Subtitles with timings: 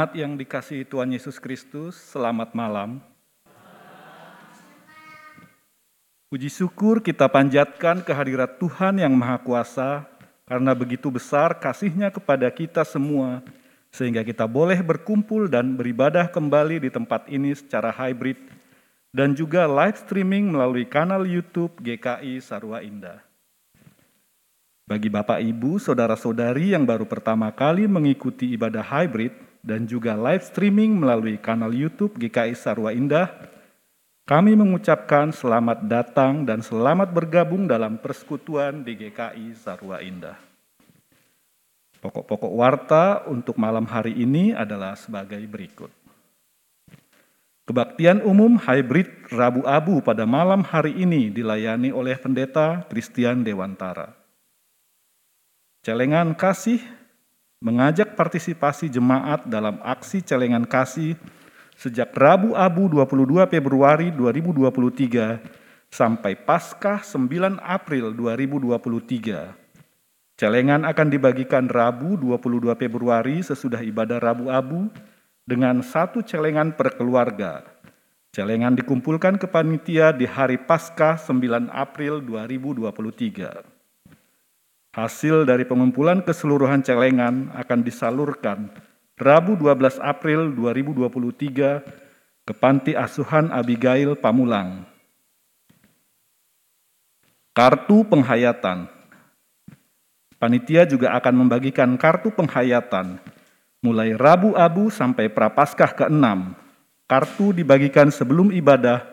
[0.00, 3.04] Jemaat yang dikasihi Tuhan Yesus Kristus, selamat malam.
[6.32, 10.08] Puji syukur kita panjatkan kehadirat Tuhan yang Maha Kuasa,
[10.48, 13.44] karena begitu besar kasih-Nya kepada kita semua,
[13.92, 18.40] sehingga kita boleh berkumpul dan beribadah kembali di tempat ini secara hybrid,
[19.12, 23.20] dan juga live streaming melalui kanal YouTube GKI Sarwa Indah.
[24.88, 30.96] Bagi Bapak, Ibu, saudara-saudari yang baru pertama kali mengikuti ibadah hybrid dan juga live streaming
[30.96, 33.28] melalui kanal YouTube GKI Sarwa Indah,
[34.24, 40.38] kami mengucapkan selamat datang dan selamat bergabung dalam persekutuan di GKI Sarwa Indah.
[42.00, 45.92] Pokok-pokok warta untuk malam hari ini adalah sebagai berikut.
[47.68, 54.16] Kebaktian umum hybrid Rabu Abu pada malam hari ini dilayani oleh Pendeta Christian Dewantara.
[55.84, 56.82] Celengan kasih
[57.60, 61.12] mengajak partisipasi jemaat dalam aksi celengan kasih
[61.76, 69.52] sejak Rabu Abu 22 Februari 2023 sampai Paskah 9 April 2023.
[70.40, 74.88] Celengan akan dibagikan Rabu 22 Februari sesudah ibadah Rabu Abu
[75.44, 77.60] dengan satu celengan per keluarga.
[78.32, 83.69] Celengan dikumpulkan ke panitia di hari Paskah 9 April 2023.
[84.90, 88.74] Hasil dari pengumpulan keseluruhan celengan akan disalurkan
[89.14, 94.82] Rabu 12 April 2023 ke Panti Asuhan Abigail Pamulang.
[97.54, 98.90] Kartu penghayatan.
[100.42, 103.22] Panitia juga akan membagikan kartu penghayatan
[103.86, 106.50] mulai Rabu Abu sampai Prapaskah ke-6.
[107.06, 109.06] Kartu dibagikan sebelum ibadah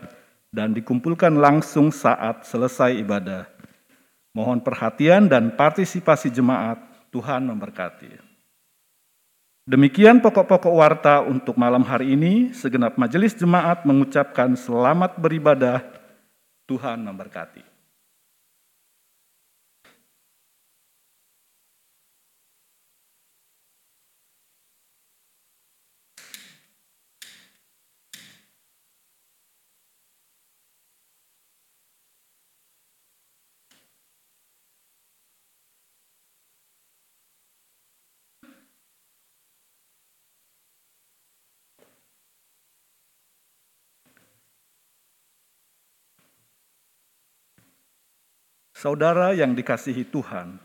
[0.50, 3.57] dan dikumpulkan langsung saat selesai ibadah.
[4.38, 6.78] Mohon perhatian dan partisipasi jemaat.
[7.10, 8.22] Tuhan memberkati.
[9.66, 12.54] Demikian pokok-pokok warta untuk malam hari ini.
[12.54, 15.82] Segenap majelis jemaat mengucapkan selamat beribadah.
[16.70, 17.67] Tuhan memberkati.
[48.78, 50.62] Saudara yang dikasihi Tuhan,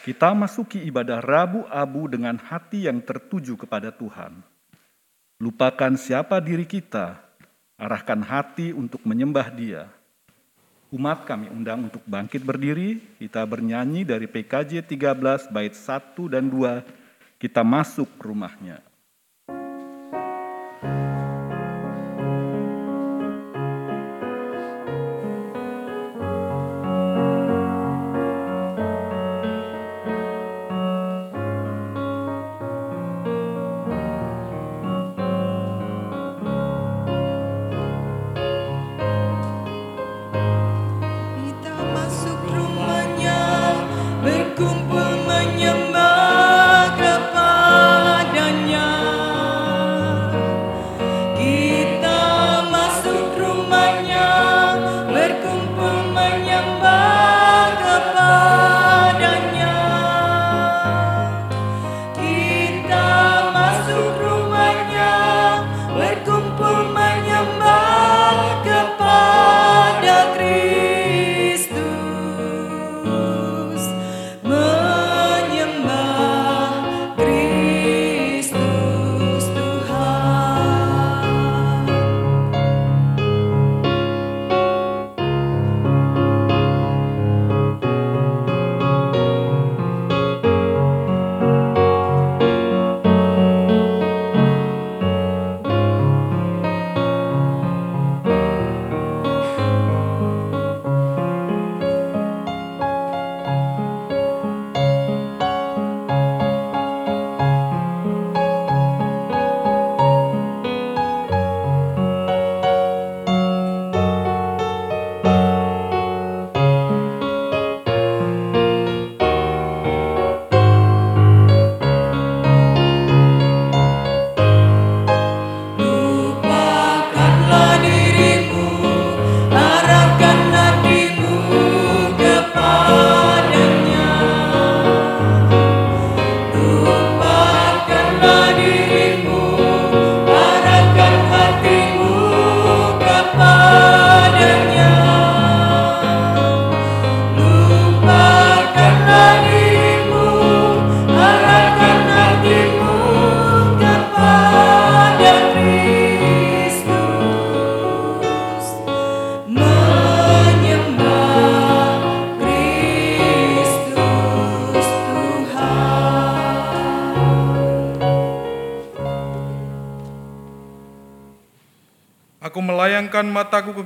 [0.00, 4.40] kita masuki ibadah Rabu Abu dengan hati yang tertuju kepada Tuhan.
[5.36, 7.20] Lupakan siapa diri kita,
[7.76, 9.92] arahkan hati untuk menyembah Dia.
[10.88, 17.36] Umat kami undang untuk bangkit berdiri, kita bernyanyi dari PKJ 13 bait 1 dan 2,
[17.36, 18.80] kita masuk rumahnya.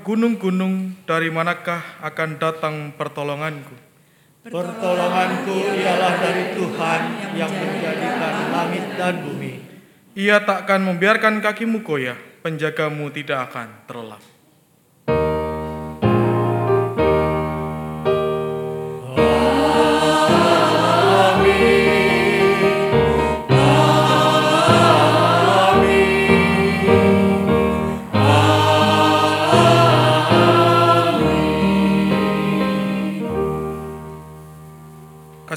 [0.05, 3.73] Gunung-gunung, dari manakah akan datang pertolonganku?
[4.45, 7.01] Pertolonganku ialah dari Tuhan
[7.33, 9.65] yang menjadikan langit dan bumi.
[10.13, 14.34] Ia takkan membiarkan kakimu goyah, penjagamu tidak akan terlelap.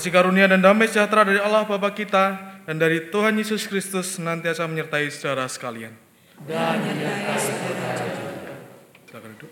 [0.07, 4.63] Kasih karunia dan damai sejahtera dari Allah Bapa kita dan dari Tuhan Yesus Kristus senantiasa
[4.63, 5.91] menyertai saudara sekalian.
[6.47, 7.35] Dan menyertai
[9.03, 9.51] Silakan duduk.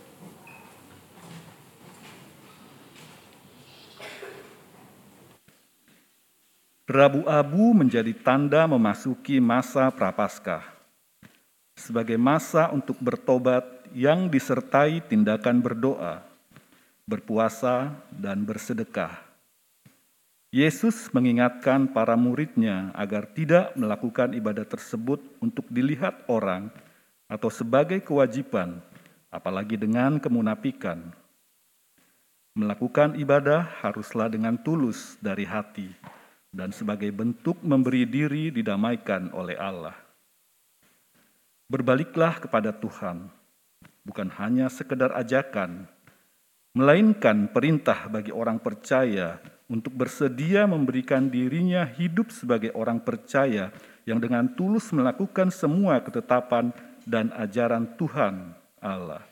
[6.87, 10.63] Rabu Abu menjadi tanda memasuki masa Prapaskah.
[11.75, 16.23] Sebagai masa untuk bertobat yang disertai tindakan berdoa,
[17.03, 19.24] berpuasa, dan bersedekah.
[20.55, 26.71] Yesus mengingatkan para muridnya agar tidak melakukan ibadah tersebut untuk dilihat orang
[27.27, 28.79] atau sebagai kewajiban,
[29.27, 31.11] apalagi dengan kemunafikan.
[32.55, 35.91] Melakukan ibadah haruslah dengan tulus dari hati
[36.55, 39.99] dan sebagai bentuk memberi diri didamaikan oleh Allah.
[41.67, 43.27] Berbaliklah kepada Tuhan,
[44.07, 45.83] bukan hanya sekedar ajakan,
[46.71, 49.35] melainkan perintah bagi orang percaya
[49.65, 53.73] untuk bersedia memberikan dirinya hidup sebagai orang percaya
[54.05, 56.69] yang dengan tulus melakukan semua ketetapan
[57.05, 59.25] dan ajaran Tuhan Allah.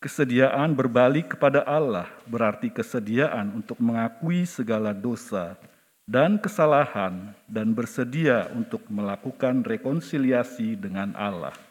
[0.00, 5.60] Kesediaan berbalik kepada Allah berarti kesediaan untuk mengakui segala dosa
[6.08, 11.69] dan kesalahan dan bersedia untuk melakukan rekonsiliasi dengan Allah.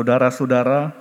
[0.00, 0.96] Saudara-saudara,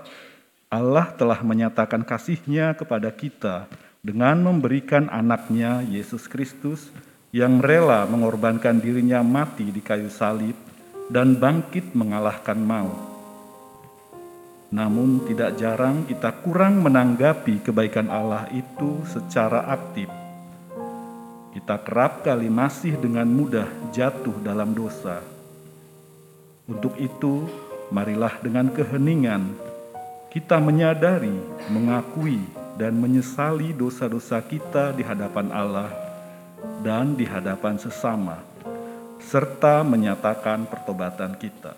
[0.67, 3.63] Allah telah menyatakan kasih-Nya kepada kita
[4.03, 6.91] dengan memberikan anaknya Yesus Kristus
[7.31, 10.51] yang rela mengorbankan dirinya mati di kayu salib
[11.07, 12.99] dan bangkit mengalahkan maut.
[14.67, 20.12] Namun tidak jarang kita kurang menanggapi kebaikan Allah itu secara aktif.
[21.55, 25.23] Kita kerap kali masih dengan mudah jatuh dalam dosa.
[26.67, 27.47] Untuk itu,
[27.89, 29.69] marilah dengan keheningan
[30.30, 31.34] kita menyadari,
[31.73, 32.38] mengakui,
[32.80, 35.91] dan menyesali dosa-dosa kita di hadapan Allah
[36.80, 38.39] dan di hadapan sesama,
[39.19, 41.75] serta menyatakan pertobatan kita.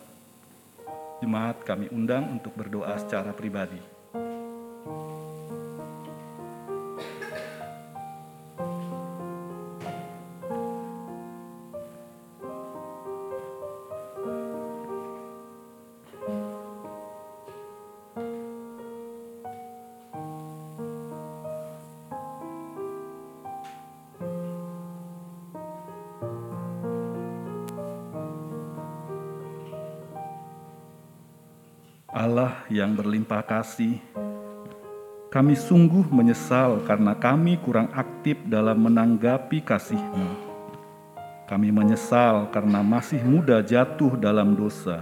[1.24, 3.82] Jemaat kami undang untuk berdoa secara pribadi.
[32.22, 33.98] Allah yang berlimpah kasih,
[35.34, 40.30] kami sungguh menyesal karena kami kurang aktif dalam menanggapi kasih-Mu.
[41.50, 45.02] Kami menyesal karena masih muda jatuh dalam dosa.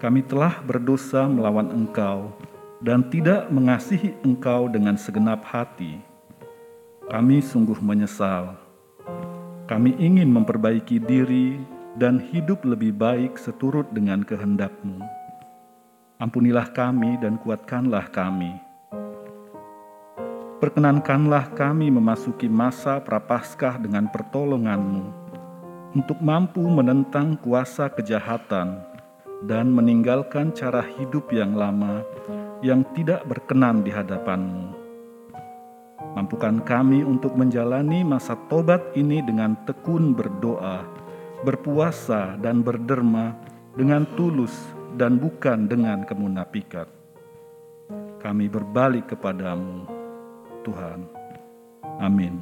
[0.00, 2.32] Kami telah berdosa melawan Engkau
[2.80, 6.00] dan tidak mengasihi Engkau dengan segenap hati.
[7.12, 8.56] Kami sungguh menyesal.
[9.68, 11.60] Kami ingin memperbaiki diri
[12.00, 15.09] dan hidup lebih baik seturut dengan kehendak-Mu.
[16.20, 18.52] Ampunilah kami dan kuatkanlah kami.
[20.60, 25.16] Perkenankanlah kami memasuki masa prapaskah dengan pertolongan-Mu
[25.96, 28.84] untuk mampu menentang kuasa kejahatan
[29.48, 32.04] dan meninggalkan cara hidup yang lama
[32.60, 34.76] yang tidak berkenan di hadapan-Mu.
[36.20, 40.84] Mampukan kami untuk menjalani masa tobat ini dengan tekun berdoa,
[41.48, 43.32] berpuasa dan berderma
[43.72, 46.88] dengan tulus dan bukan dengan kemunafikan.
[48.20, 49.86] Kami berbalik kepadamu,
[50.66, 51.00] Tuhan.
[52.00, 52.40] Amin.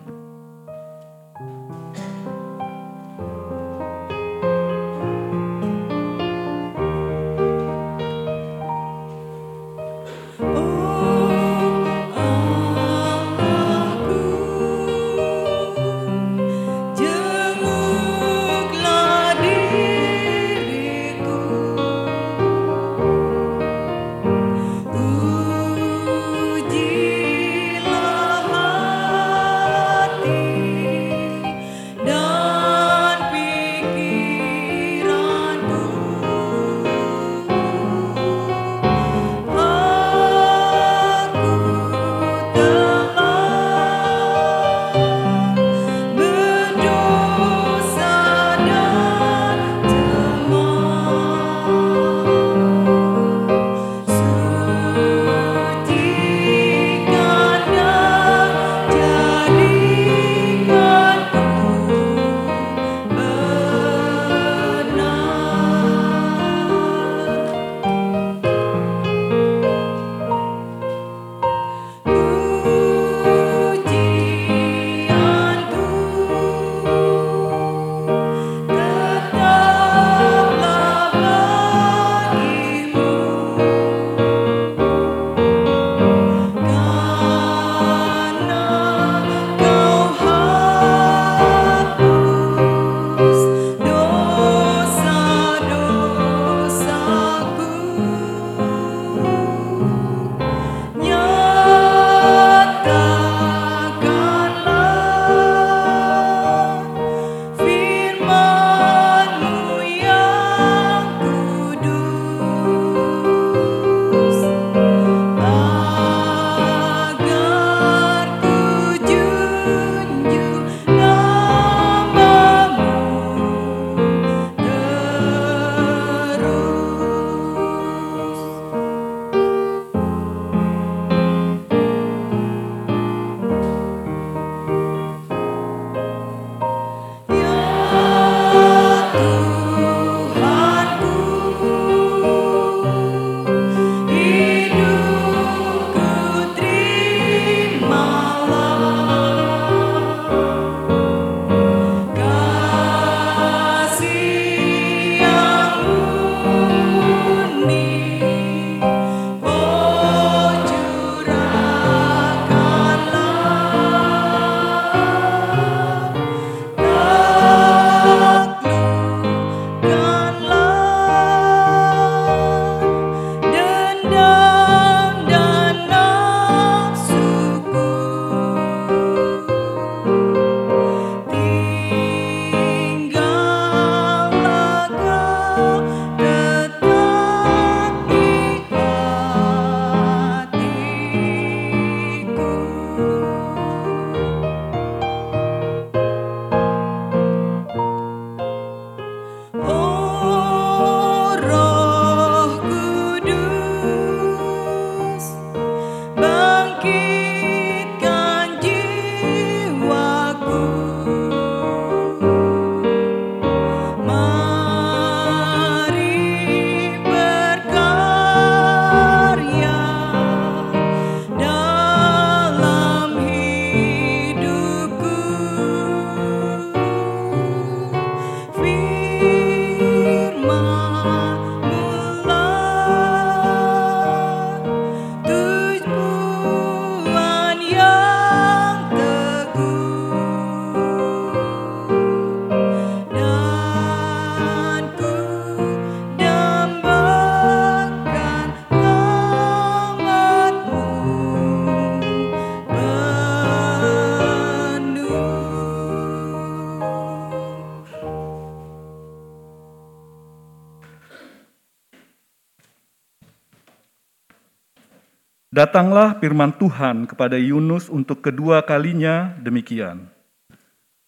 [265.58, 270.06] Datanglah firman Tuhan kepada Yunus untuk kedua kalinya demikian.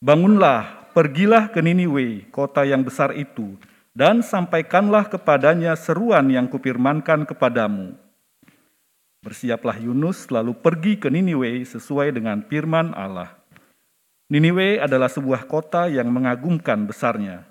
[0.03, 3.55] Bangunlah, pergilah ke Niniwe, kota yang besar itu,
[3.95, 7.95] dan sampaikanlah kepadanya seruan yang kupirmankan kepadamu.
[9.23, 13.31] Bersiaplah Yunus lalu pergi ke Niniwe sesuai dengan firman Allah.
[14.35, 17.47] Niniwe adalah sebuah kota yang mengagumkan besarnya.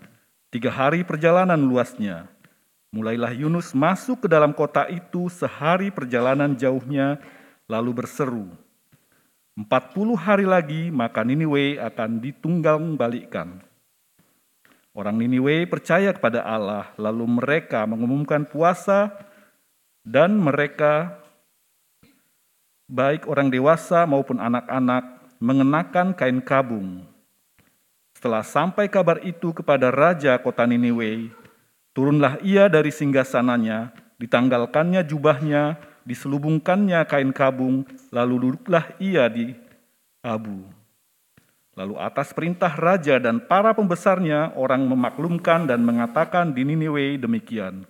[0.51, 2.27] Tiga hari perjalanan luasnya.
[2.89, 7.21] Mulailah Yunus masuk ke dalam kota itu sehari perjalanan jauhnya,
[7.69, 8.49] lalu berseru,
[9.59, 13.59] Empat puluh hari lagi maka Niniwe akan ditunggang balikkan.
[14.95, 19.11] Orang Niniwe percaya kepada Allah, lalu mereka mengumumkan puasa
[20.07, 21.19] dan mereka
[22.87, 27.03] baik orang dewasa maupun anak-anak mengenakan kain kabung.
[28.15, 31.35] Setelah sampai kabar itu kepada raja kota Niniwe,
[31.99, 33.91] turunlah ia dari singgasananya,
[34.23, 35.75] ditanggalkannya jubahnya,
[36.07, 37.83] diselubungkannya kain kabung,
[38.15, 39.51] lalu duduklah ia di
[40.23, 40.63] abu.
[41.75, 47.83] Lalu atas perintah raja dan para pembesarnya, orang memaklumkan dan mengatakan di Niniwe demikian.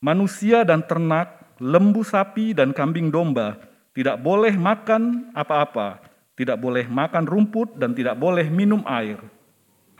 [0.00, 3.60] Manusia dan ternak, lembu sapi dan kambing domba
[3.92, 6.00] tidak boleh makan apa-apa,
[6.32, 9.20] tidak boleh makan rumput dan tidak boleh minum air.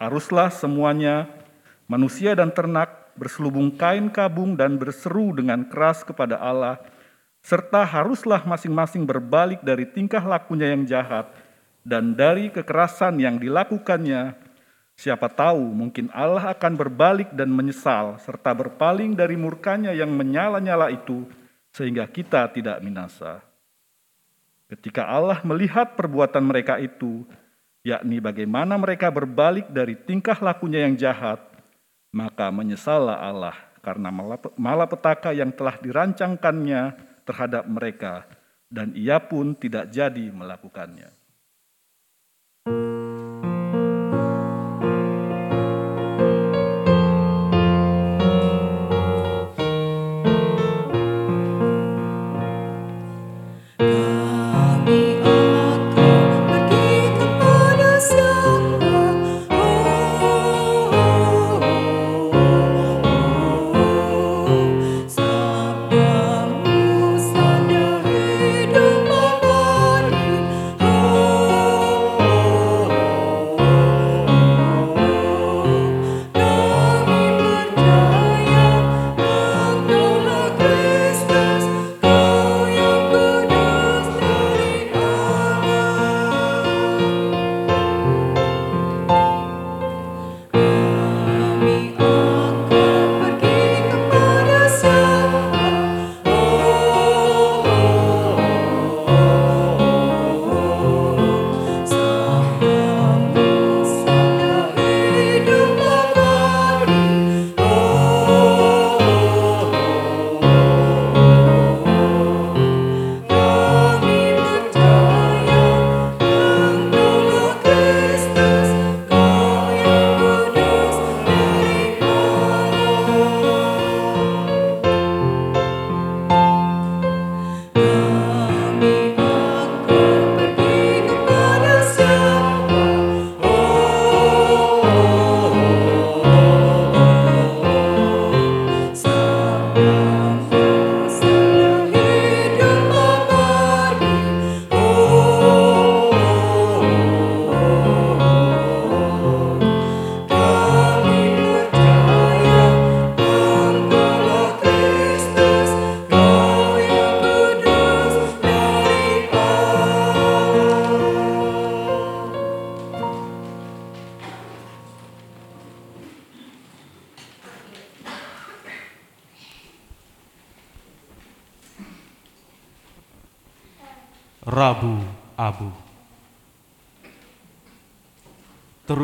[0.00, 1.35] Haruslah semuanya
[1.86, 6.78] manusia dan ternak berselubung kain kabung dan berseru dengan keras kepada Allah,
[7.40, 11.30] serta haruslah masing-masing berbalik dari tingkah lakunya yang jahat
[11.86, 14.34] dan dari kekerasan yang dilakukannya.
[14.96, 21.28] Siapa tahu mungkin Allah akan berbalik dan menyesal serta berpaling dari murkanya yang menyala-nyala itu
[21.70, 23.44] sehingga kita tidak binasa.
[24.66, 27.22] Ketika Allah melihat perbuatan mereka itu,
[27.86, 31.38] yakni bagaimana mereka berbalik dari tingkah lakunya yang jahat,
[32.16, 34.08] maka menyesallah Allah karena
[34.56, 36.82] malapetaka yang telah dirancangkannya
[37.28, 38.24] terhadap mereka,
[38.72, 41.12] dan ia pun tidak jadi melakukannya.
[42.66, 42.95] Kami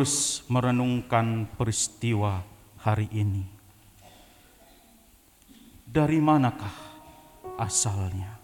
[0.02, 2.42] Terus merenungkan peristiwa
[2.82, 3.46] hari ini.
[5.86, 6.74] Dari manakah
[7.54, 8.34] asalnya?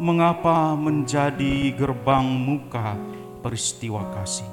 [0.00, 2.96] Mengapa menjadi gerbang muka
[3.44, 4.48] peristiwa kasih?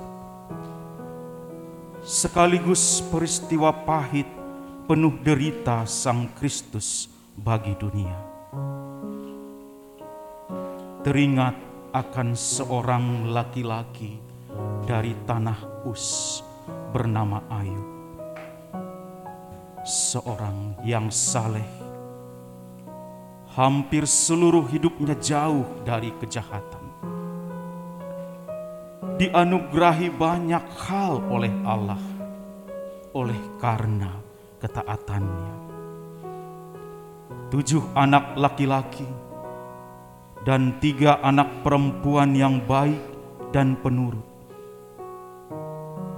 [2.04, 4.28] Sekaligus peristiwa pahit
[4.84, 7.08] penuh derita Sang Kristus
[7.40, 8.36] bagi dunia
[11.08, 11.56] teringat
[11.98, 14.22] akan seorang laki-laki
[14.86, 16.46] dari tanah Us
[16.94, 17.90] bernama Ayub.
[19.82, 21.66] Seorang yang saleh,
[23.58, 26.86] hampir seluruh hidupnya jauh dari kejahatan.
[29.18, 32.04] Dianugerahi banyak hal oleh Allah,
[33.18, 34.14] oleh karena
[34.62, 35.56] ketaatannya.
[37.50, 39.27] Tujuh anak laki-laki
[40.48, 43.04] dan tiga anak perempuan yang baik
[43.52, 44.24] dan penurut.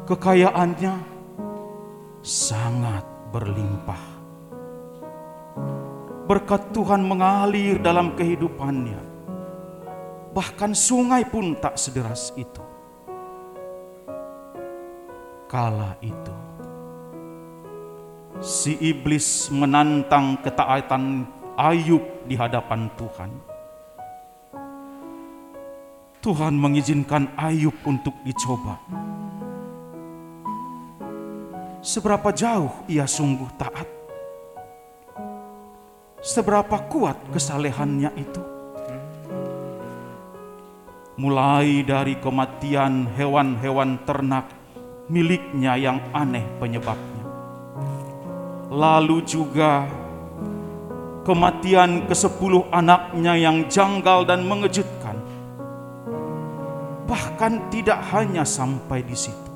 [0.05, 0.93] Kekayaannya
[2.21, 3.01] sangat
[3.33, 4.05] berlimpah.
[6.29, 9.01] Berkat Tuhan mengalir dalam kehidupannya.
[10.29, 12.61] Bahkan sungai pun tak sederas itu.
[15.49, 16.37] Kala itu,
[18.37, 21.25] si iblis menantang ketaatan
[21.57, 23.49] Ayub di hadapan Tuhan.
[26.19, 28.75] Tuhan mengizinkan Ayub untuk dicoba.
[31.79, 33.87] Seberapa jauh ia sungguh taat?
[36.19, 38.43] Seberapa kuat kesalehannya itu?
[41.15, 44.51] Mulai dari kematian hewan-hewan ternak
[45.07, 47.23] miliknya yang aneh penyebabnya.
[48.67, 49.87] Lalu juga
[51.23, 54.98] kematian kesepuluh anaknya yang janggal dan mengejutkan.
[57.09, 59.53] Bahkan tidak hanya sampai di situ.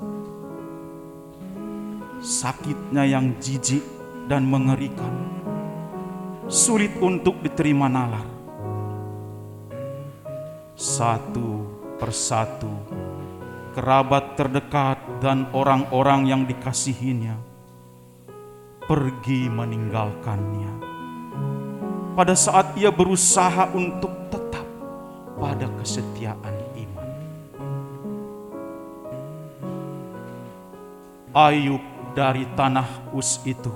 [2.17, 3.85] Sakitnya yang jijik
[4.25, 5.13] dan mengerikan.
[6.49, 8.25] Sulit untuk diterima nalar.
[10.73, 11.61] Satu
[12.01, 12.73] persatu
[13.77, 17.37] kerabat terdekat dan orang-orang yang dikasihinya
[18.85, 20.73] pergi meninggalkannya.
[22.13, 24.65] Pada saat ia berusaha untuk tetap
[25.37, 26.62] pada kesetiaan
[31.33, 31.81] Ayub
[32.13, 33.73] dari tanah Us itu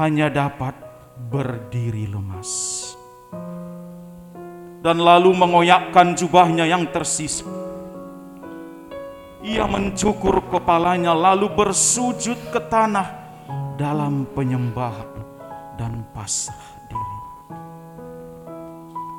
[0.00, 0.72] hanya dapat
[1.28, 2.80] berdiri lemas.
[4.80, 7.44] Dan lalu mengoyakkan jubahnya yang tersisa.
[9.44, 13.08] Ia mencukur kepalanya lalu bersujud ke tanah
[13.76, 15.12] dalam penyembahan
[15.76, 17.20] dan pasrah diri.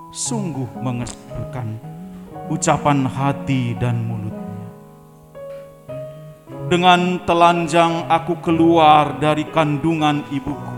[0.10, 1.78] Sungguh mengesankan
[2.50, 4.41] ucapan hati dan mulutnya.
[6.72, 10.72] Dengan telanjang aku keluar dari kandungan ibuku.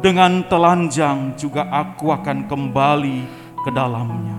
[0.00, 3.18] Dengan telanjang juga aku akan kembali
[3.60, 4.38] ke dalamnya.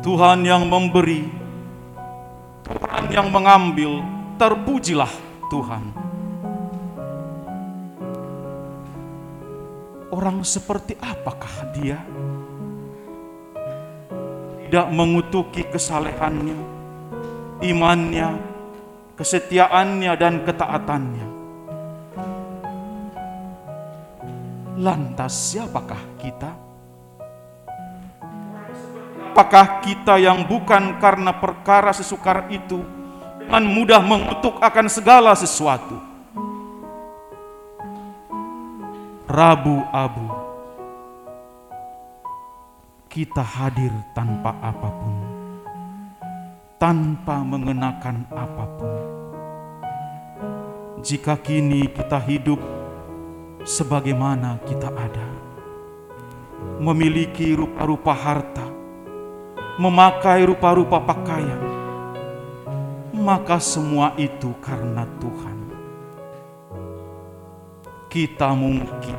[0.00, 1.28] Tuhan yang memberi,
[2.64, 4.00] Tuhan yang mengambil,
[4.40, 5.12] terpujilah
[5.52, 5.84] Tuhan.
[10.08, 12.00] Orang seperti apakah dia?
[14.64, 16.71] Tidak mengutuki kesalehannya,
[17.62, 18.36] imannya,
[19.14, 21.26] kesetiaannya, dan ketaatannya.
[24.82, 26.50] Lantas siapakah kita?
[29.32, 32.84] Apakah kita yang bukan karena perkara sesukar itu
[33.40, 35.96] dengan mudah mengutuk akan segala sesuatu?
[39.24, 40.28] Rabu-abu,
[43.08, 45.16] kita hadir tanpa apa pun,
[46.82, 48.94] tanpa mengenakan apa pun.
[50.98, 52.58] Jika kini kita hidup
[53.62, 55.30] sebagaimana kita ada,
[56.82, 58.66] memiliki rupa-rupa harta,
[59.78, 61.62] memakai rupa-rupa pakaian,
[63.14, 65.58] maka semua itu karena Tuhan.
[68.10, 69.18] Kita mungkin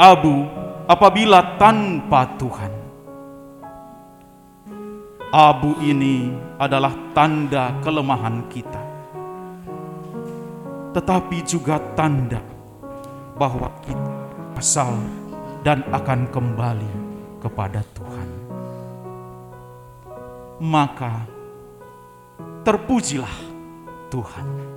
[0.00, 0.48] abu
[0.88, 2.81] apabila tanpa Tuhan.
[5.32, 6.28] Abu ini
[6.60, 8.82] adalah tanda kelemahan kita,
[10.92, 12.44] tetapi juga tanda
[13.40, 14.12] bahwa kita
[14.60, 14.92] asal
[15.64, 16.92] dan akan kembali
[17.40, 18.28] kepada Tuhan.
[20.60, 21.24] Maka
[22.60, 23.36] terpujilah
[24.12, 24.71] Tuhan.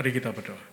[0.00, 0.64] Mari kita berdoa.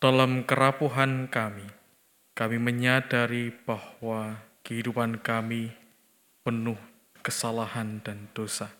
[0.00, 1.68] Dalam kerapuhan kami,
[2.32, 5.68] kami menyadari bahwa kehidupan kami
[6.40, 6.80] penuh
[7.20, 8.72] kesalahan dan dosa.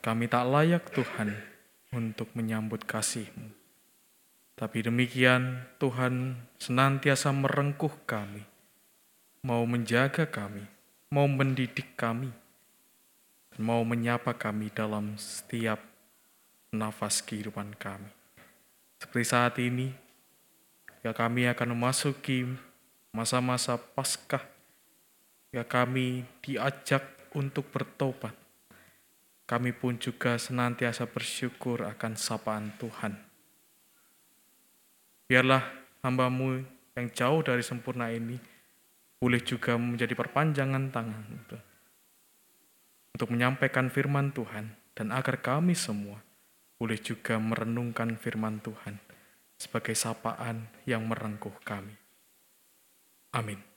[0.00, 1.36] Kami tak layak Tuhan
[1.92, 3.52] untuk menyambut kasih-Mu.
[4.56, 8.48] Tapi demikian Tuhan senantiasa merengkuh kami,
[9.44, 10.64] mau menjaga kami,
[11.12, 12.32] mau mendidik kami,
[13.52, 15.78] dan mau menyapa kami dalam setiap
[16.72, 18.08] nafas kehidupan kami.
[18.96, 19.92] Seperti saat ini,
[21.04, 22.48] ya kami akan memasuki
[23.12, 24.40] masa-masa Paskah.
[25.52, 27.04] Ya kami diajak
[27.36, 28.32] untuk bertobat.
[29.44, 33.12] Kami pun juga senantiasa bersyukur akan sapaan Tuhan.
[35.28, 35.60] Biarlah
[36.00, 36.64] hambamu
[36.96, 38.40] yang jauh dari sempurna ini
[39.20, 41.24] boleh juga menjadi perpanjangan tangan
[43.12, 46.20] untuk menyampaikan firman Tuhan dan agar kami semua
[46.76, 48.98] boleh juga merenungkan firman Tuhan
[49.54, 51.94] sebagai sapaan yang merengkuh kami.
[53.32, 53.71] Amin.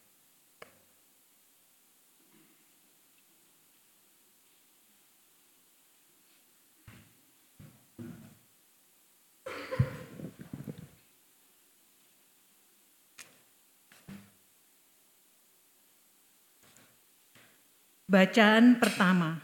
[18.06, 19.42] Bacaan pertama.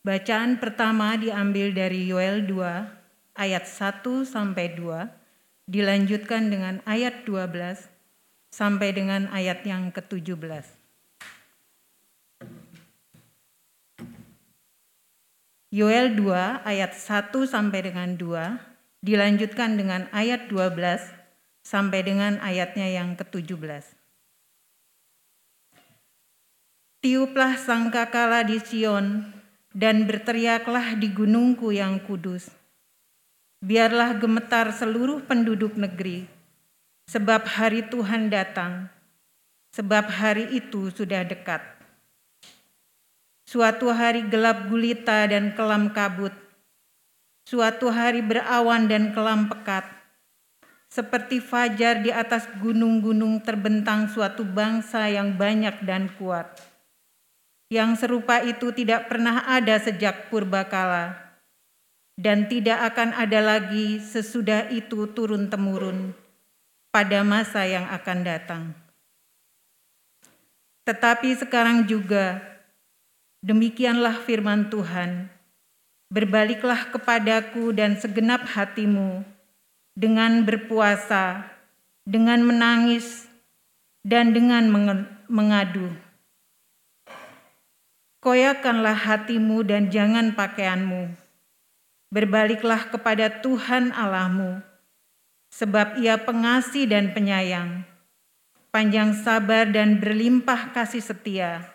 [0.00, 7.92] Bacaan pertama diambil dari Yoel 2 ayat 1 sampai 2, dilanjutkan dengan ayat 12
[8.48, 10.64] sampai dengan ayat yang ke-17.
[15.68, 20.72] Yoel 2 ayat 1 sampai dengan 2, dilanjutkan dengan ayat 12
[21.60, 24.03] sampai dengan ayatnya yang ke-17.
[27.04, 29.28] Tiuplah sangkakala di Sion
[29.76, 32.48] dan berteriaklah di gunungku yang kudus.
[33.60, 36.24] Biarlah gemetar seluruh penduduk negeri,
[37.04, 38.88] sebab hari Tuhan datang,
[39.76, 41.60] sebab hari itu sudah dekat.
[43.44, 46.32] Suatu hari gelap gulita dan kelam kabut,
[47.44, 49.84] suatu hari berawan dan kelam pekat,
[50.88, 56.72] seperti fajar di atas gunung-gunung terbentang suatu bangsa yang banyak dan kuat
[57.74, 61.18] yang serupa itu tidak pernah ada sejak purbakala
[62.14, 66.14] dan tidak akan ada lagi sesudah itu turun-temurun
[66.94, 68.62] pada masa yang akan datang.
[70.86, 72.38] Tetapi sekarang juga
[73.42, 75.26] demikianlah firman Tuhan,
[76.14, 79.26] berbaliklah kepadaku dan segenap hatimu
[79.98, 81.50] dengan berpuasa,
[82.06, 83.26] dengan menangis,
[84.06, 84.70] dan dengan
[85.26, 86.03] mengadu
[88.24, 91.12] Koyakanlah hatimu dan jangan pakaianmu.
[92.08, 94.64] Berbaliklah kepada Tuhan Allahmu,
[95.52, 97.84] sebab Ia pengasih dan penyayang,
[98.72, 101.68] panjang sabar dan berlimpah kasih setia,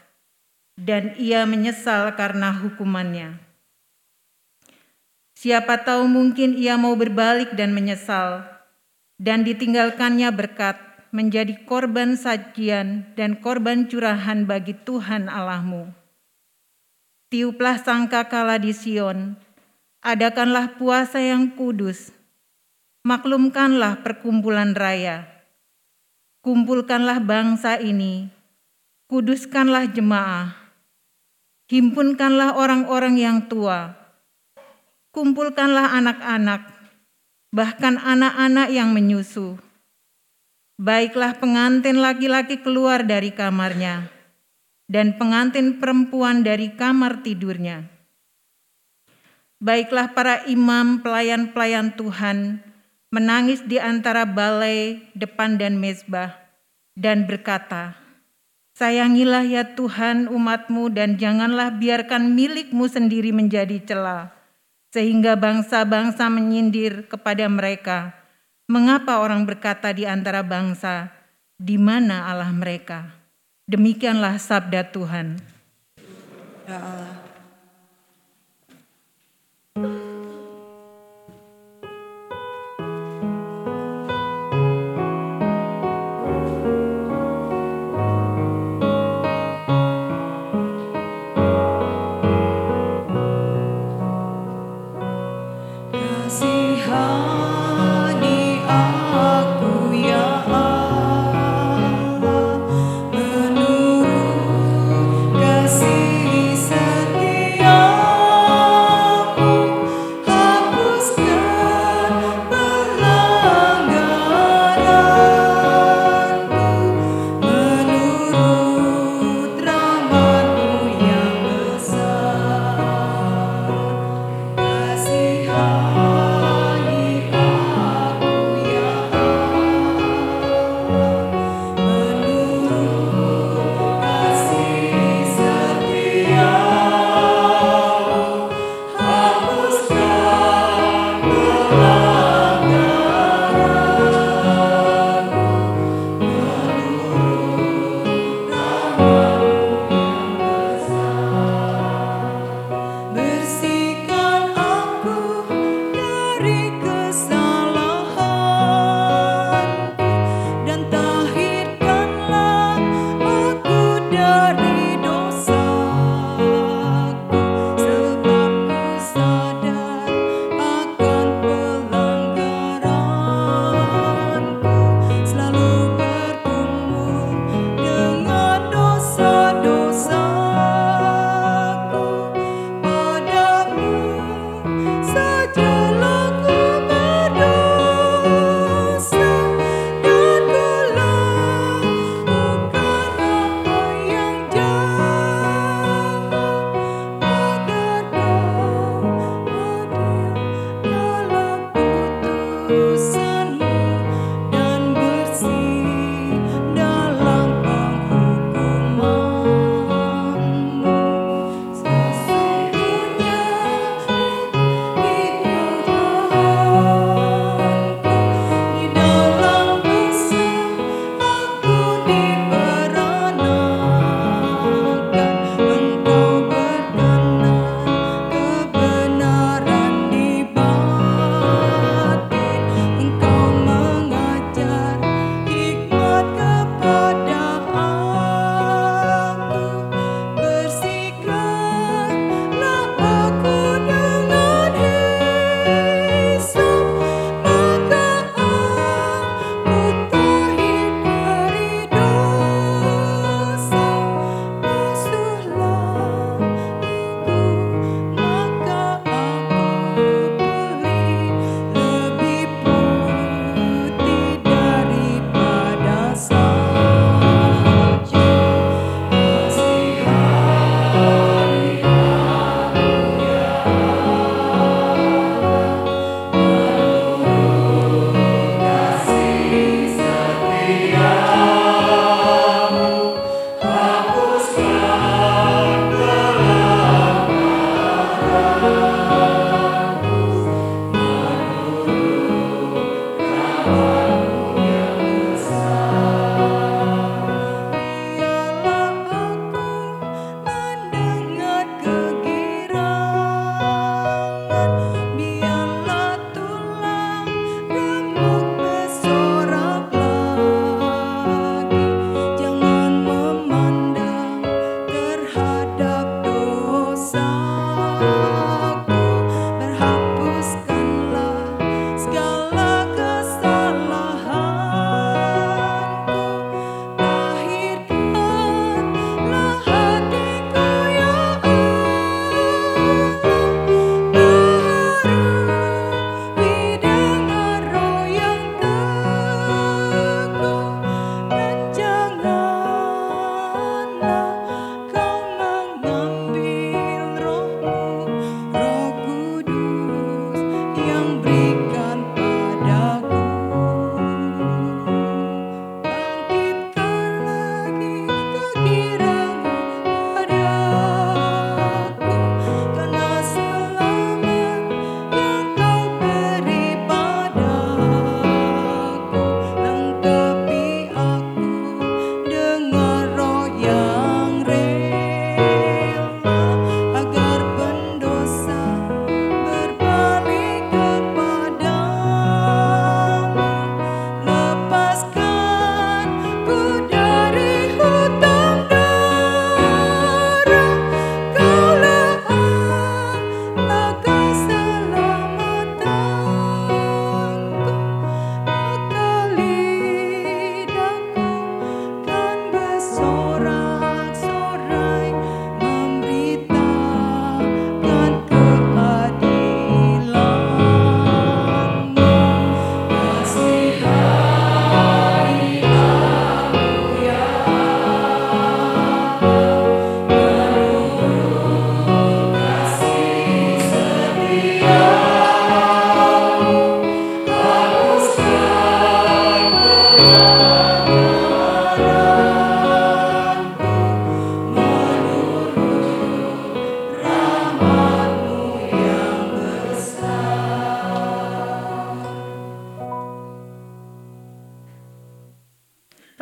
[0.73, 3.37] dan Ia menyesal karena hukumannya.
[5.37, 8.41] Siapa tahu mungkin Ia mau berbalik dan menyesal,
[9.21, 10.81] dan ditinggalkannya berkat
[11.13, 15.98] menjadi korban sajian dan korban curahan bagi Tuhan Allahmu
[17.29, 19.37] Tiuplah sangkakala di Sion,
[20.01, 22.09] adakanlah puasa yang kudus,
[23.05, 25.29] maklumkanlah perkumpulan raya,
[26.41, 28.33] kumpulkanlah bangsa ini,
[29.13, 30.57] kuduskanlah jemaah,
[31.69, 33.93] himpunkanlah orang-orang yang tua,
[35.13, 36.65] kumpulkanlah anak-anak,
[37.53, 39.61] bahkan anak-anak yang menyusu.
[40.81, 44.18] Baiklah pengantin laki-laki keluar dari kamarnya
[44.89, 47.85] dan pengantin perempuan dari kamar tidurnya.
[49.61, 52.65] Baiklah para imam pelayan-pelayan Tuhan
[53.13, 56.33] menangis di antara balai, depan dan mezbah,
[56.97, 57.97] dan berkata,
[58.73, 64.31] Sayangilah ya Tuhan umatmu dan janganlah biarkan milikmu sendiri menjadi celah,
[64.95, 68.15] sehingga bangsa-bangsa menyindir kepada mereka,
[68.71, 71.11] mengapa orang berkata di antara bangsa,
[71.59, 73.18] di mana Allah mereka?'
[73.69, 75.37] Demikianlah sabda Tuhan.
[76.65, 77.28] Ya Allah.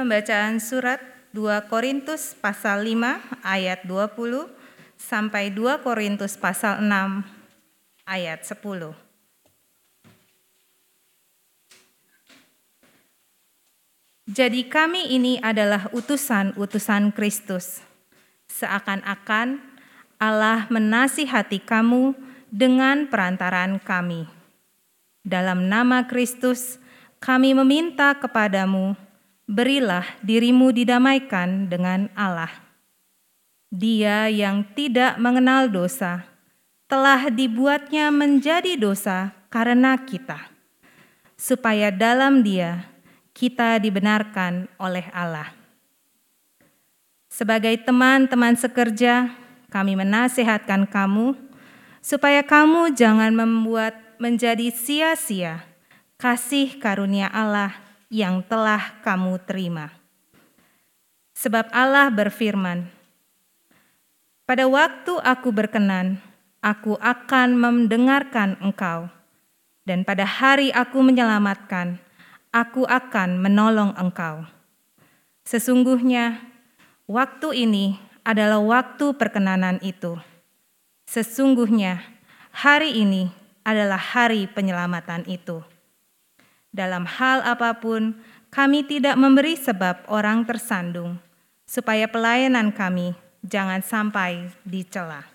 [0.08, 1.04] Pembacaan surat
[1.36, 4.48] 2 Korintus pasal 5 ayat 20
[4.96, 7.28] sampai 2 Korintus pasal 6
[8.08, 8.96] ayat 10.
[14.32, 17.84] Jadi kami ini adalah utusan-utusan Kristus.
[18.48, 19.60] Seakan-akan
[20.24, 22.16] Allah menasihati kamu
[22.48, 24.24] dengan perantaraan kami.
[25.28, 26.80] Dalam nama Kristus,
[27.20, 28.96] kami meminta kepadamu,
[29.48, 32.52] berilah dirimu didamaikan dengan Allah.
[33.72, 36.28] Dia yang tidak mengenal dosa,
[36.92, 40.52] telah dibuatnya menjadi dosa karena kita,
[41.40, 42.88] supaya dalam dia
[43.32, 45.52] kita dibenarkan oleh Allah.
[47.32, 49.32] Sebagai teman-teman sekerja,
[49.72, 51.36] kami menasihatkan kamu
[52.00, 55.68] supaya kamu jangan membuat menjadi sia-sia
[56.18, 59.92] kasih karunia Allah yang telah kamu terima.
[61.38, 62.90] Sebab Allah berfirman,
[64.48, 66.18] "Pada waktu aku berkenan,
[66.64, 69.12] aku akan mendengarkan engkau,
[69.86, 72.02] dan pada hari aku menyelamatkan,
[72.50, 74.48] aku akan menolong engkau."
[75.46, 76.42] Sesungguhnya,
[77.08, 77.96] waktu ini
[78.28, 80.20] adalah waktu perkenanan itu.
[81.08, 82.04] Sesungguhnya,
[82.52, 83.32] hari ini
[83.64, 85.64] adalah hari penyelamatan itu.
[86.72, 88.18] Dalam hal apa pun,
[88.54, 91.20] kami tidak memberi sebab orang tersandung,
[91.68, 95.28] supaya pelayanan kami jangan sampai dicela.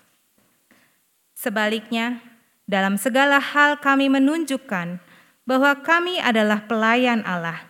[1.33, 2.21] Sebaliknya,
[2.63, 5.01] dalam segala hal kami menunjukkan
[5.43, 7.67] bahwa kami adalah pelayan Allah,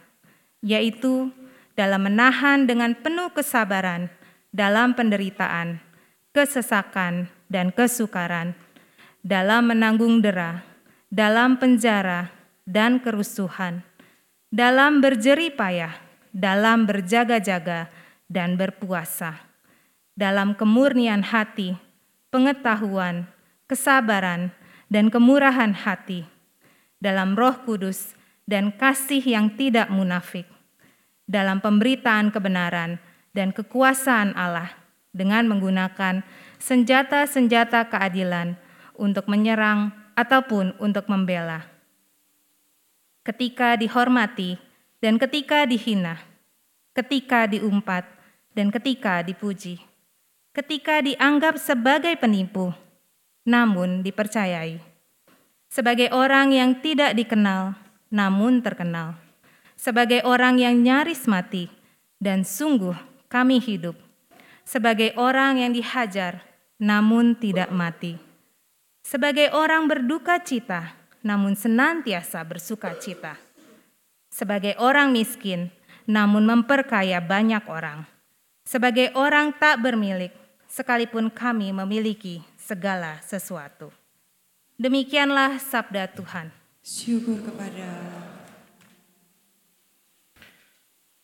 [0.61, 1.33] yaitu
[1.73, 4.13] dalam menahan dengan penuh kesabaran
[4.53, 5.81] dalam penderitaan,
[6.29, 8.53] kesesakan, dan kesukaran,
[9.25, 10.61] dalam menanggung dera,
[11.09, 12.29] dalam penjara,
[12.63, 13.83] dan kerusuhan,
[14.53, 15.97] dalam berjerih payah,
[16.31, 17.91] dalam berjaga-jaga,
[18.31, 19.45] dan berpuasa,
[20.17, 21.77] dalam kemurnian hati,
[22.33, 23.29] pengetahuan,
[23.69, 24.49] kesabaran,
[24.89, 26.25] dan kemurahan hati,
[27.01, 30.45] dalam roh kudus dan kasih yang tidak munafik,
[31.25, 33.01] dalam pemberitaan kebenaran
[33.33, 34.73] dan kekuasaan Allah
[35.13, 36.25] dengan menggunakan
[36.57, 38.57] senjata-senjata keadilan
[38.97, 41.72] untuk menyerang ataupun untuk membela.
[43.23, 44.59] Ketika dihormati
[44.99, 46.19] dan ketika dihina,
[46.91, 48.03] ketika diumpat
[48.51, 49.79] dan ketika dipuji,
[50.51, 52.75] ketika dianggap sebagai penipu,
[53.47, 54.83] namun dipercayai,
[55.71, 57.79] sebagai orang yang tidak dikenal
[58.11, 59.15] namun terkenal,
[59.79, 61.71] sebagai orang yang nyaris mati
[62.19, 62.93] dan sungguh
[63.31, 63.95] kami hidup,
[64.67, 66.43] sebagai orang yang dihajar
[66.75, 68.19] namun tidak mati.
[69.03, 73.39] Sebagai orang berduka cita, namun senantiasa bersuka cita.
[74.27, 75.71] Sebagai orang miskin,
[76.03, 78.03] namun memperkaya banyak orang.
[78.67, 80.35] Sebagai orang tak bermilik,
[80.67, 83.89] sekalipun kami memiliki segala sesuatu.
[84.75, 86.51] Demikianlah sabda Tuhan.
[86.83, 87.87] Syukur kepada.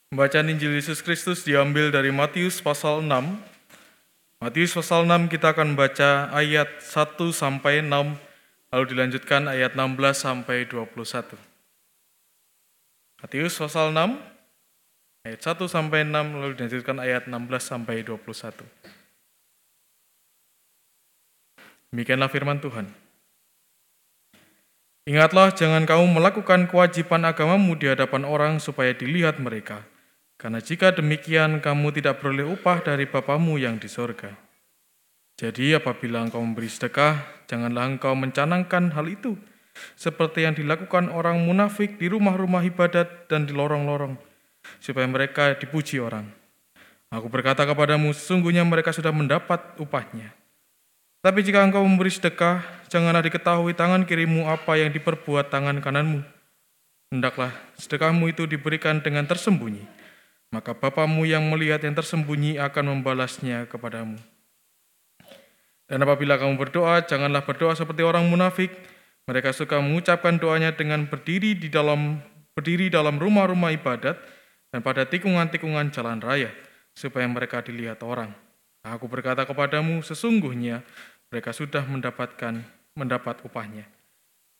[0.10, 3.14] Bacaan Injil Yesus Kristus diambil dari Matius pasal 6
[4.42, 8.29] Matius pasal 6 kita akan baca ayat 1 sampai 6
[8.70, 11.38] lalu dilanjutkan ayat 16 sampai 21.
[13.20, 14.16] Matius pasal 6
[15.28, 18.66] ayat 1 sampai 6 lalu dilanjutkan ayat 16 sampai 21.
[21.90, 22.86] Demikianlah firman Tuhan.
[25.10, 29.82] Ingatlah jangan kamu melakukan kewajiban agamamu di hadapan orang supaya dilihat mereka.
[30.38, 34.49] Karena jika demikian, kamu tidak beroleh upah dari Bapamu yang di sorga.
[35.40, 37.16] Jadi apabila engkau memberi sedekah,
[37.48, 39.40] janganlah engkau mencanangkan hal itu,
[39.96, 44.20] seperti yang dilakukan orang munafik di rumah-rumah ibadat dan di lorong-lorong,
[44.84, 46.28] supaya mereka dipuji orang.
[47.08, 50.36] Aku berkata kepadamu, sesungguhnya mereka sudah mendapat upahnya.
[51.24, 52.60] Tapi jika engkau memberi sedekah,
[52.92, 56.20] janganlah diketahui tangan kirimu apa yang diperbuat tangan kananmu.
[57.16, 59.88] Hendaklah sedekahmu itu diberikan dengan tersembunyi,
[60.52, 64.20] maka Bapamu yang melihat yang tersembunyi akan membalasnya kepadamu.
[65.90, 68.70] Dan apabila kamu berdoa, janganlah berdoa seperti orang munafik.
[69.26, 72.22] Mereka suka mengucapkan doanya dengan berdiri di dalam
[72.54, 74.18] berdiri dalam rumah-rumah ibadat
[74.70, 76.54] dan pada tikungan-tikungan jalan raya,
[76.94, 78.30] supaya mereka dilihat orang.
[78.86, 80.86] Aku berkata kepadamu, sesungguhnya
[81.34, 82.62] mereka sudah mendapatkan
[82.94, 83.90] mendapat upahnya.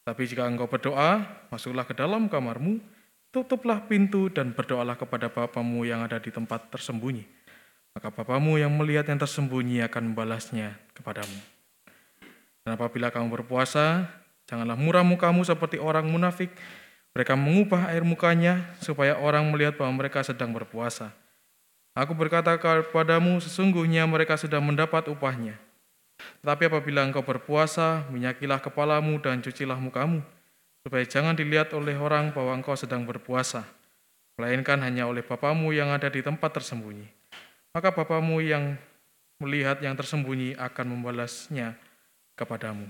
[0.02, 1.22] Tapi jika engkau berdoa,
[1.54, 2.82] masuklah ke dalam kamarmu,
[3.30, 7.30] Tutuplah pintu dan berdoalah kepada Bapamu yang ada di tempat tersembunyi.
[7.94, 11.40] Maka Bapamu yang melihat yang tersembunyi akan membalasnya kepadamu.
[12.68, 14.06] Dan apabila kamu berpuasa,
[14.46, 16.52] janganlah murah mukamu seperti orang munafik.
[17.16, 21.10] Mereka mengubah air mukanya supaya orang melihat bahwa mereka sedang berpuasa.
[21.98, 25.58] Aku berkata kepadamu, sesungguhnya mereka sudah mendapat upahnya.
[26.44, 30.22] Tetapi apabila engkau berpuasa, minyakilah kepalamu dan cucilah mukamu,
[30.86, 33.66] supaya jangan dilihat oleh orang bahwa engkau sedang berpuasa,
[34.40, 37.08] melainkan hanya oleh Bapamu yang ada di tempat tersembunyi.
[37.76, 38.80] Maka Bapamu yang
[39.40, 41.80] melihat yang tersembunyi akan membalasnya
[42.36, 42.88] kepadamu.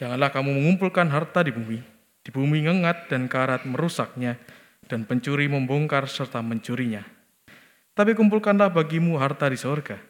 [0.00, 1.84] Janganlah kamu mengumpulkan harta di bumi,
[2.24, 4.40] di bumi ngengat dan karat merusaknya,
[4.88, 7.04] dan pencuri membongkar serta mencurinya.
[7.92, 10.00] Tapi kumpulkanlah bagimu harta di sorga.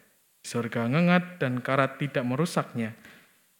[0.40, 2.94] Di sorga ngengat dan karat tidak merusaknya,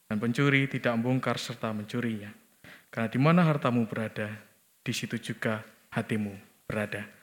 [0.07, 2.31] dan pencuri tidak membongkar serta mencurinya.
[2.95, 4.31] Karena di mana hartamu berada,
[4.87, 6.35] di situ juga hatimu
[6.71, 7.20] berada.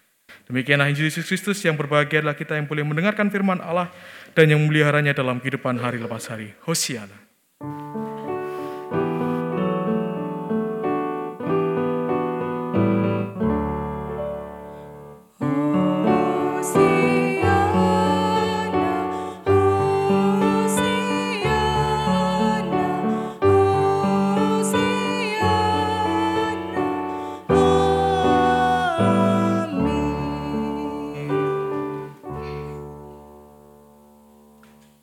[0.48, 3.92] Demikianlah Injil Yesus Kristus yang berbahagia adalah kita yang boleh mendengarkan firman Allah
[4.32, 6.56] dan yang memeliharanya dalam kehidupan hari lepas hari.
[6.64, 7.28] Hosiana.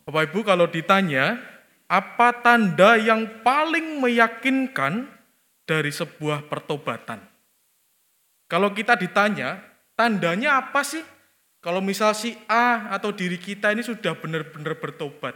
[0.04, 1.40] Bapak Ibu kalau ditanya,
[1.88, 5.08] apa tanda yang paling meyakinkan
[5.64, 7.24] dari sebuah pertobatan?
[8.44, 9.64] Kalau kita ditanya,
[9.96, 11.00] tandanya apa sih?
[11.64, 15.32] Kalau misal si A atau diri kita ini sudah benar-benar bertobat.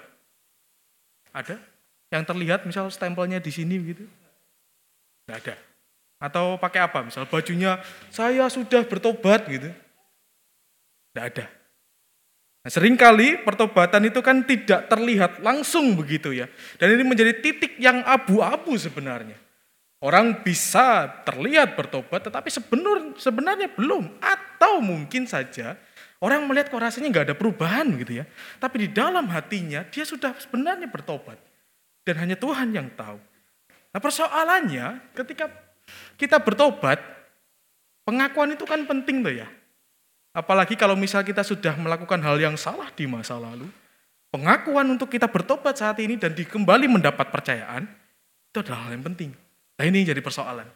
[1.32, 1.56] Ada?
[2.12, 4.04] Yang terlihat misal stempelnya di sini gitu?
[5.24, 5.56] Tidak ada.
[6.20, 7.00] Atau pakai apa?
[7.08, 7.80] Misal bajunya,
[8.12, 9.72] saya sudah bertobat gitu.
[11.16, 11.57] Tidak ada.
[12.68, 16.52] Nah, sering kali pertobatan itu kan tidak terlihat langsung begitu ya.
[16.76, 19.40] Dan ini menjadi titik yang abu-abu sebenarnya.
[20.04, 24.20] Orang bisa terlihat bertobat tetapi sebenar, sebenarnya belum.
[24.20, 25.80] Atau mungkin saja
[26.20, 28.28] orang melihat kok rasanya nggak ada perubahan gitu ya.
[28.60, 31.40] Tapi di dalam hatinya dia sudah sebenarnya bertobat.
[32.04, 33.16] Dan hanya Tuhan yang tahu.
[33.96, 35.48] Nah persoalannya ketika
[36.20, 37.00] kita bertobat,
[38.04, 39.48] pengakuan itu kan penting tuh ya.
[40.38, 43.66] Apalagi kalau misal kita sudah melakukan hal yang salah di masa lalu,
[44.30, 47.90] pengakuan untuk kita bertobat saat ini dan dikembali mendapat percayaan,
[48.54, 49.34] itu adalah hal yang penting.
[49.74, 50.70] Nah ini jadi persoalan.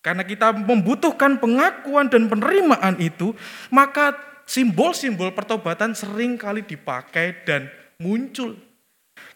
[0.00, 3.36] Karena kita membutuhkan pengakuan dan penerimaan itu,
[3.68, 4.16] maka
[4.48, 7.68] simbol-simbol pertobatan sering kali dipakai dan
[8.00, 8.56] muncul.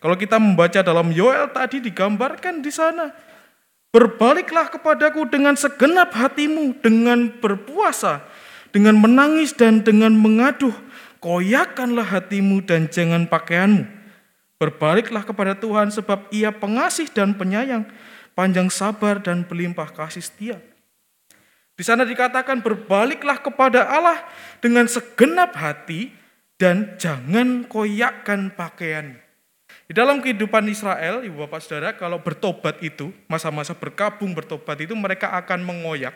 [0.00, 3.12] Kalau kita membaca dalam Yoel tadi digambarkan di sana,
[3.90, 8.22] Berbaliklah kepadaku dengan segenap hatimu, dengan berpuasa,
[8.70, 10.74] dengan menangis dan dengan mengaduh.
[11.20, 13.84] Koyakanlah hatimu dan jangan pakaianmu.
[14.56, 17.84] Berbaliklah kepada Tuhan sebab ia pengasih dan penyayang,
[18.32, 20.56] panjang sabar dan berlimpah kasih setia.
[21.76, 24.20] Di sana dikatakan berbaliklah kepada Allah
[24.60, 26.12] dengan segenap hati
[26.60, 29.16] dan jangan koyakkan pakaian.
[29.88, 35.32] Di dalam kehidupan Israel, ibu bapak saudara, kalau bertobat itu, masa-masa berkabung bertobat itu mereka
[35.34, 36.14] akan mengoyak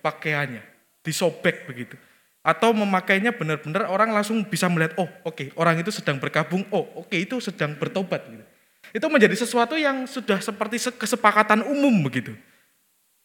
[0.00, 0.64] pakaiannya,
[1.02, 1.98] disobek begitu.
[2.42, 7.14] Atau memakainya benar-benar orang langsung bisa melihat, oh oke orang itu sedang berkabung, oh oke
[7.14, 8.26] itu sedang bertobat.
[8.26, 8.44] Gitu.
[8.90, 12.34] Itu menjadi sesuatu yang sudah seperti kesepakatan umum begitu.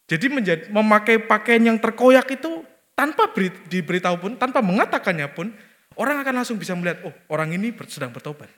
[0.08, 2.62] Jadi menjadi, memakai pakaian yang terkoyak itu
[2.94, 5.52] tanpa beri, diberitahu pun, tanpa mengatakannya pun,
[5.98, 8.48] orang akan langsung bisa melihat, oh orang ini sedang bertobat.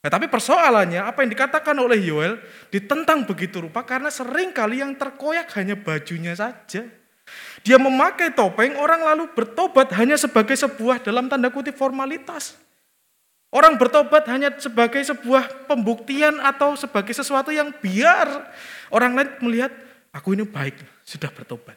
[0.00, 2.40] Nah, tapi persoalannya apa yang dikatakan oleh Yoel
[2.72, 6.88] ditentang begitu rupa karena sering kali yang terkoyak hanya bajunya saja.
[7.60, 12.56] Dia memakai topeng, orang lalu bertobat hanya sebagai sebuah dalam tanda kutip formalitas.
[13.50, 18.46] Orang bertobat hanya sebagai sebuah pembuktian atau sebagai sesuatu yang biar
[18.94, 19.74] orang lain melihat,
[20.14, 21.74] aku ini baik, sudah bertobat.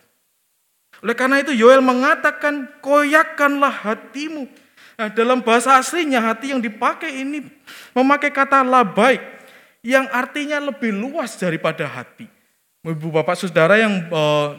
[1.02, 4.48] Oleh karena itu Yoel mengatakan, koyakkanlah hatimu.
[4.94, 7.50] Nah, dalam bahasa aslinya hati yang dipakai ini
[7.98, 9.18] memakai kata labai
[9.82, 12.30] yang artinya lebih luas daripada hati.
[12.86, 14.54] Ibu bapak saudara yang uh,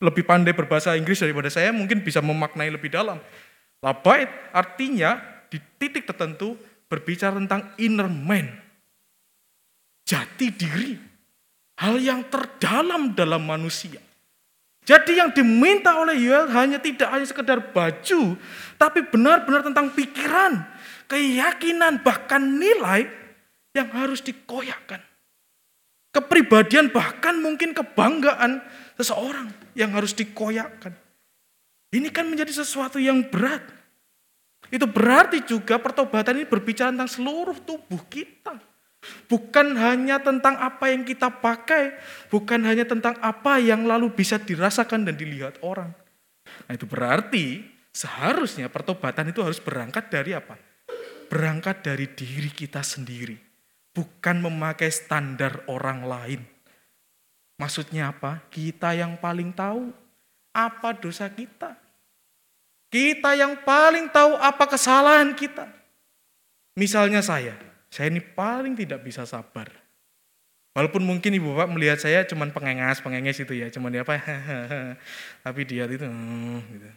[0.00, 3.20] lebih pandai berbahasa Inggris daripada saya mungkin bisa memaknai lebih dalam.
[3.84, 5.20] Labai artinya
[5.52, 6.56] di titik tertentu
[6.88, 8.48] berbicara tentang inner man.
[10.08, 10.92] Jati diri.
[11.80, 14.00] Hal yang terdalam dalam manusia.
[14.84, 18.36] Jadi yang diminta oleh Yoel hanya tidak hanya sekedar baju,
[18.80, 20.66] tapi benar-benar tentang pikiran,
[21.08, 23.06] keyakinan, bahkan nilai
[23.76, 25.00] yang harus dikoyakkan.
[26.10, 28.58] Kepribadian bahkan mungkin kebanggaan
[28.98, 30.90] seseorang yang harus dikoyakkan.
[31.90, 33.62] Ini kan menjadi sesuatu yang berat.
[34.70, 38.58] Itu berarti juga pertobatan ini berbicara tentang seluruh tubuh kita.
[39.26, 41.96] Bukan hanya tentang apa yang kita pakai,
[42.28, 45.90] bukan hanya tentang apa yang lalu bisa dirasakan dan dilihat orang.
[46.68, 50.54] Nah itu berarti seharusnya pertobatan itu harus berangkat dari apa?
[51.32, 53.49] Berangkat dari diri kita sendiri.
[53.90, 56.40] Bukan memakai standar orang lain.
[57.58, 58.40] Maksudnya apa?
[58.48, 59.92] Kita yang paling tahu
[60.54, 61.76] apa dosa kita.
[62.90, 65.68] Kita yang paling tahu apa kesalahan kita.
[66.74, 67.54] Misalnya saya,
[67.86, 69.70] saya ini paling tidak bisa sabar.
[70.70, 74.22] Walaupun mungkin ibu bapak melihat saya cuman pengengas, pengenges itu ya, cuman dia apa,
[75.44, 76.90] tapi dia itu, hmm, gitu.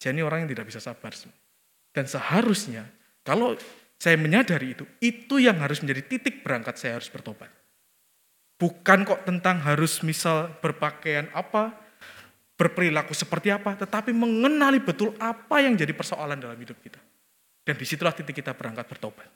[0.00, 1.12] Saya ini orang yang tidak bisa sabar.
[1.92, 2.88] Dan seharusnya
[3.20, 3.56] kalau
[3.98, 7.48] saya menyadari itu, itu yang harus menjadi titik berangkat saya harus bertobat.
[8.60, 11.74] Bukan kok tentang harus misal berpakaian apa,
[12.54, 17.00] berperilaku seperti apa, tetapi mengenali betul apa yang jadi persoalan dalam hidup kita.
[17.64, 19.26] Dan di situlah titik kita berangkat bertobat.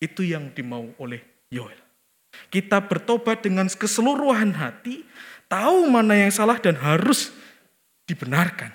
[0.00, 1.20] Itu yang dimau oleh
[1.52, 1.78] Yoel.
[2.48, 5.04] Kita bertobat dengan keseluruhan hati,
[5.50, 7.28] tahu mana yang salah dan harus
[8.08, 8.72] dibenarkan.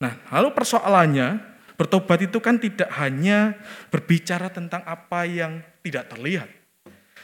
[0.00, 1.49] Nah, lalu persoalannya,
[1.80, 3.56] bertobat itu kan tidak hanya
[3.88, 6.52] berbicara tentang apa yang tidak terlihat,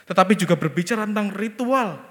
[0.09, 2.01] tetapi juga berbicara tentang ritual.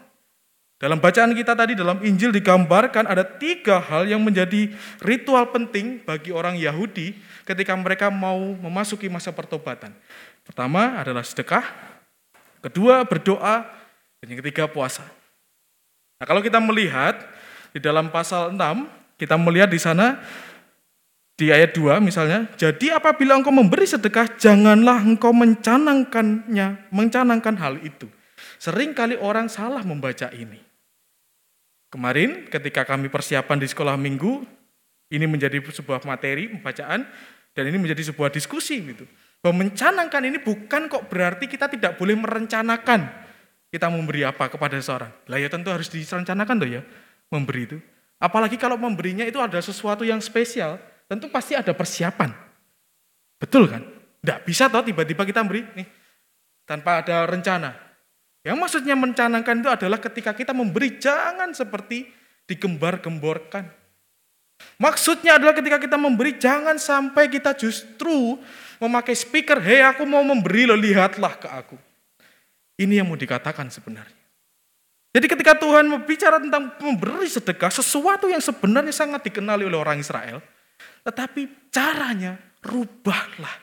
[0.78, 4.70] Dalam bacaan kita tadi dalam Injil digambarkan ada tiga hal yang menjadi
[5.02, 7.18] ritual penting bagi orang Yahudi
[7.48, 9.90] ketika mereka mau memasuki masa pertobatan.
[10.46, 11.66] Pertama adalah sedekah,
[12.62, 13.66] kedua berdoa,
[14.22, 15.02] dan yang ketiga puasa.
[16.22, 17.24] Nah, kalau kita melihat
[17.72, 18.60] di dalam pasal 6,
[19.16, 20.20] kita melihat di sana
[21.36, 28.08] di ayat 2 misalnya, jadi apabila engkau memberi sedekah, janganlah engkau mencanangkannya, mencanangkan hal itu.
[28.56, 30.56] Seringkali orang salah membaca ini.
[31.92, 34.48] Kemarin ketika kami persiapan di sekolah minggu,
[35.12, 37.04] ini menjadi sebuah materi pembacaan
[37.52, 39.04] dan ini menjadi sebuah diskusi gitu.
[39.44, 43.06] Bahwa mencanangkan ini bukan kok berarti kita tidak boleh merencanakan
[43.68, 45.12] kita memberi apa kepada seorang.
[45.28, 46.82] Lah ya tentu harus direncanakan tuh ya,
[47.28, 47.78] memberi itu.
[48.16, 52.30] Apalagi kalau memberinya itu ada sesuatu yang spesial, tentu pasti ada persiapan.
[53.38, 53.82] Betul kan?
[54.22, 55.86] Tidak bisa toh tiba-tiba kita beri nih
[56.66, 57.70] tanpa ada rencana.
[58.46, 62.06] Yang maksudnya mencanangkan itu adalah ketika kita memberi jangan seperti
[62.46, 63.66] digembar-gemborkan.
[64.78, 68.38] Maksudnya adalah ketika kita memberi jangan sampai kita justru
[68.80, 71.76] memakai speaker, hei aku mau memberi lo lihatlah ke aku.
[72.76, 74.16] Ini yang mau dikatakan sebenarnya.
[75.16, 80.44] Jadi ketika Tuhan berbicara tentang memberi sedekah, sesuatu yang sebenarnya sangat dikenali oleh orang Israel,
[81.06, 82.34] tetapi caranya
[82.66, 83.62] rubahlah.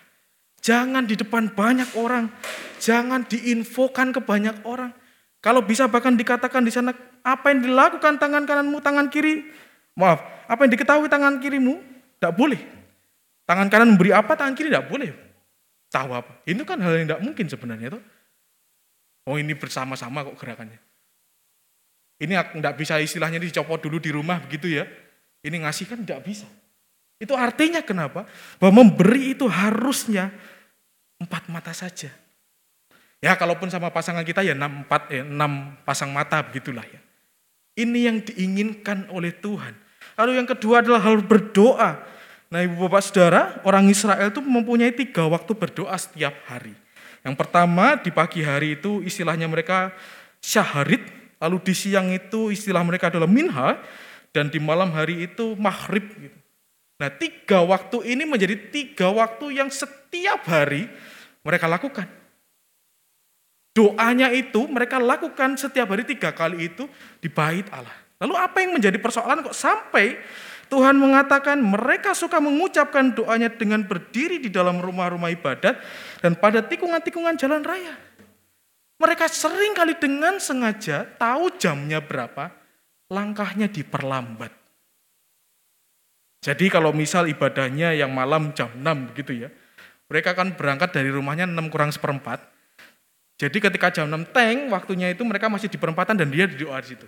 [0.63, 2.31] Jangan di depan banyak orang,
[2.79, 4.95] jangan diinfokan ke banyak orang.
[5.43, 9.43] Kalau bisa bahkan dikatakan di sana apa yang dilakukan tangan kananmu, tangan kiri,
[9.99, 11.83] maaf, apa yang diketahui tangan kirimu,
[12.15, 12.63] tidak boleh.
[13.43, 15.11] Tangan kanan memberi apa, tangan kiri tidak boleh.
[15.91, 16.31] Tahu apa?
[16.47, 17.99] Itu kan hal yang tidak mungkin sebenarnya.
[17.99, 18.03] Tuh.
[19.27, 20.79] Oh ini bersama-sama kok gerakannya.
[22.23, 24.87] Ini tidak bisa istilahnya dicopot dulu di rumah begitu ya.
[25.43, 26.47] Ini ngasih kan tidak bisa.
[27.23, 28.27] Itu artinya kenapa?
[28.59, 30.27] Bahwa memberi itu harusnya
[31.23, 32.11] empat mata saja.
[33.23, 36.99] Ya kalaupun sama pasangan kita ya enam, empat, ya, enam pasang mata begitulah ya.
[37.79, 39.71] Ini yang diinginkan oleh Tuhan.
[40.19, 42.03] Lalu yang kedua adalah hal berdoa.
[42.51, 46.75] Nah ibu bapak saudara, orang Israel itu mempunyai tiga waktu berdoa setiap hari.
[47.23, 49.95] Yang pertama di pagi hari itu istilahnya mereka
[50.43, 51.07] syaharit,
[51.39, 53.79] lalu di siang itu istilah mereka adalah minha,
[54.35, 56.03] dan di malam hari itu maghrib.
[56.19, 56.42] Gitu.
[57.03, 60.87] Nah tiga waktu ini menjadi tiga waktu yang setiap hari
[61.43, 62.07] mereka lakukan.
[63.75, 66.87] Doanya itu mereka lakukan setiap hari tiga kali itu
[67.19, 67.91] di bait Allah.
[68.23, 70.15] Lalu apa yang menjadi persoalan kok sampai
[70.71, 75.75] Tuhan mengatakan mereka suka mengucapkan doanya dengan berdiri di dalam rumah-rumah ibadat
[76.23, 77.99] dan pada tikungan-tikungan jalan raya.
[78.95, 82.47] Mereka sering kali dengan sengaja tahu jamnya berapa,
[83.11, 84.62] langkahnya diperlambat.
[86.43, 88.83] Jadi kalau misal ibadahnya yang malam jam 6
[89.15, 89.49] begitu ya,
[90.11, 92.43] mereka akan berangkat dari rumahnya 6 kurang seperempat.
[93.39, 96.83] Jadi ketika jam 6 teng, waktunya itu mereka masih di perempatan dan dia di doa
[96.83, 97.07] di situ.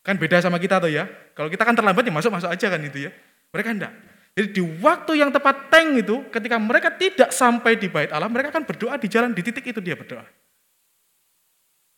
[0.00, 1.04] Kan beda sama kita tuh ya.
[1.36, 3.12] Kalau kita kan terlambat ya masuk-masuk aja kan itu ya.
[3.52, 3.92] Mereka enggak.
[4.32, 8.48] Jadi di waktu yang tepat teng itu, ketika mereka tidak sampai di bait Allah, mereka
[8.48, 10.24] akan berdoa di jalan, di titik itu dia berdoa.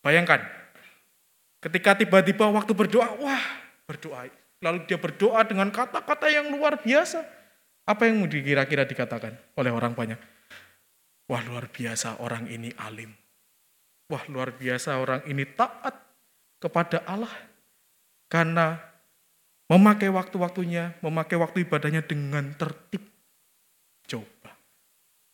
[0.03, 0.43] Bayangkan,
[1.63, 3.45] ketika tiba-tiba waktu berdoa, wah
[3.87, 4.42] berdoa.
[4.63, 7.27] Lalu dia berdoa dengan kata-kata yang luar biasa.
[7.83, 10.17] Apa yang kira-kira dikatakan oleh orang banyak?
[11.27, 13.11] Wah luar biasa orang ini alim.
[14.07, 15.99] Wah luar biasa orang ini taat
[16.63, 17.33] kepada Allah.
[18.31, 18.79] Karena
[19.67, 23.03] memakai waktu-waktunya, memakai waktu ibadahnya dengan tertib.
[24.07, 24.55] Coba.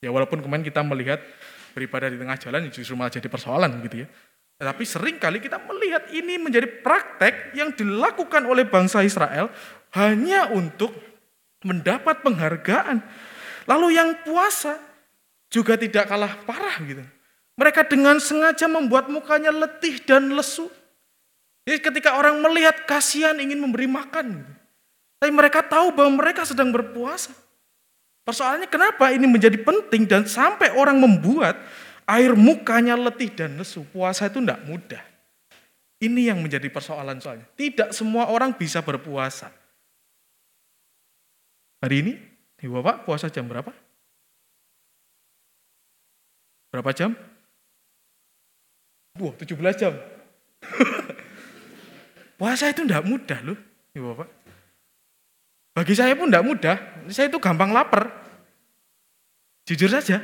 [0.00, 1.20] Ya walaupun kemarin kita melihat
[1.76, 4.08] beribadah di tengah jalan justru malah jadi persoalan gitu ya.
[4.58, 9.54] Tetapi sering kali kita melihat ini menjadi praktek yang dilakukan oleh bangsa Israel
[9.94, 10.90] hanya untuk
[11.62, 12.98] mendapat penghargaan.
[13.70, 14.74] Lalu yang puasa
[15.46, 17.06] juga tidak kalah parah gitu.
[17.58, 20.66] Mereka dengan sengaja membuat mukanya letih dan lesu.
[21.66, 24.42] Jadi ketika orang melihat kasihan ingin memberi makan.
[24.42, 24.52] Gitu.
[25.18, 27.34] Tapi mereka tahu bahwa mereka sedang berpuasa.
[28.22, 31.58] Persoalannya kenapa ini menjadi penting dan sampai orang membuat
[32.08, 33.84] air mukanya letih dan lesu.
[33.84, 35.04] Puasa itu tidak mudah.
[36.00, 37.44] Ini yang menjadi persoalan soalnya.
[37.52, 39.52] Tidak semua orang bisa berpuasa.
[41.84, 42.12] Hari ini,
[42.58, 43.70] Ibu Bapak puasa jam berapa?
[46.74, 47.14] Berapa jam?
[49.18, 49.94] Wah, 17 jam.
[52.38, 53.58] puasa itu tidak mudah loh,
[53.94, 54.28] Ibu Bapak.
[55.74, 56.76] Bagi saya pun tidak mudah,
[57.10, 58.10] saya itu gampang lapar.
[59.66, 60.22] Jujur saja,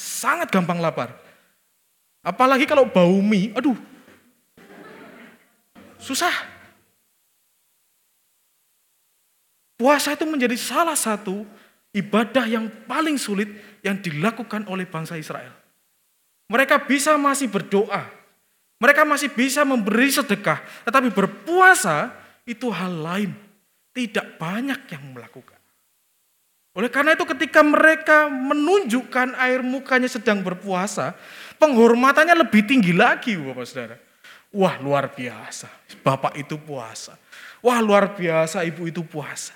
[0.00, 1.12] sangat gampang lapar.
[2.24, 3.76] Apalagi kalau bau mie, aduh,
[6.00, 6.32] susah.
[9.76, 11.44] Puasa itu menjadi salah satu
[11.92, 13.48] ibadah yang paling sulit
[13.80, 15.52] yang dilakukan oleh bangsa Israel.
[16.52, 18.04] Mereka bisa masih berdoa,
[18.76, 22.12] mereka masih bisa memberi sedekah, tetapi berpuasa
[22.48, 23.32] itu hal lain.
[23.90, 25.59] Tidak banyak yang melakukan.
[26.70, 31.18] Oleh karena itu ketika mereka menunjukkan air mukanya sedang berpuasa,
[31.58, 33.96] penghormatannya lebih tinggi lagi Bapak Saudara.
[34.54, 35.66] Wah luar biasa,
[36.02, 37.18] Bapak itu puasa.
[37.62, 39.54] Wah luar biasa, Ibu itu puasa.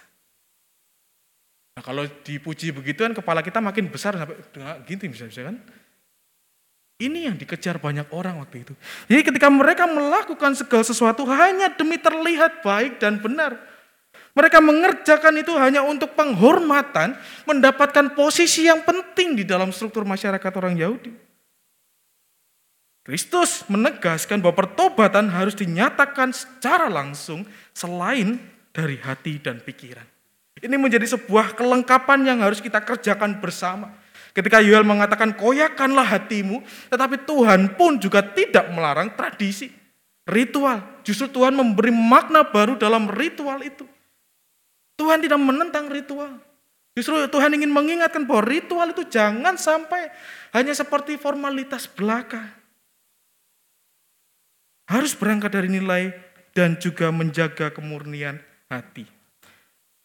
[1.74, 5.58] Nah kalau dipuji begitu kan kepala kita makin besar sampai dengan gini bisa-bisa kan.
[6.94, 8.74] Ini yang dikejar banyak orang waktu itu.
[9.10, 13.73] Jadi ketika mereka melakukan segala sesuatu hanya demi terlihat baik dan benar.
[14.34, 17.14] Mereka mengerjakan itu hanya untuk penghormatan,
[17.46, 21.14] mendapatkan posisi yang penting di dalam struktur masyarakat orang Yahudi.
[23.04, 28.40] Kristus menegaskan bahwa pertobatan harus dinyatakan secara langsung selain
[28.74, 30.02] dari hati dan pikiran.
[30.58, 33.92] Ini menjadi sebuah kelengkapan yang harus kita kerjakan bersama.
[34.34, 39.70] Ketika Yoel mengatakan koyakanlah hatimu, tetapi Tuhan pun juga tidak melarang tradisi,
[40.26, 40.82] ritual.
[41.06, 43.86] Justru Tuhan memberi makna baru dalam ritual itu.
[44.94, 46.38] Tuhan tidak menentang ritual.
[46.94, 50.14] Justru Tuhan ingin mengingatkan bahwa ritual itu jangan sampai
[50.54, 52.54] hanya seperti formalitas belaka.
[54.86, 56.14] Harus berangkat dari nilai
[56.54, 58.38] dan juga menjaga kemurnian
[58.70, 59.10] hati.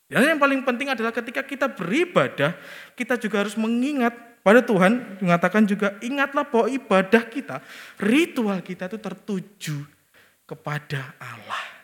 [0.10, 2.58] Dan yang paling penting adalah ketika kita beribadah,
[2.98, 7.62] kita juga harus mengingat pada Tuhan mengatakan juga ingatlah bahwa ibadah kita,
[8.02, 9.78] ritual kita itu tertuju
[10.50, 11.79] kepada Allah.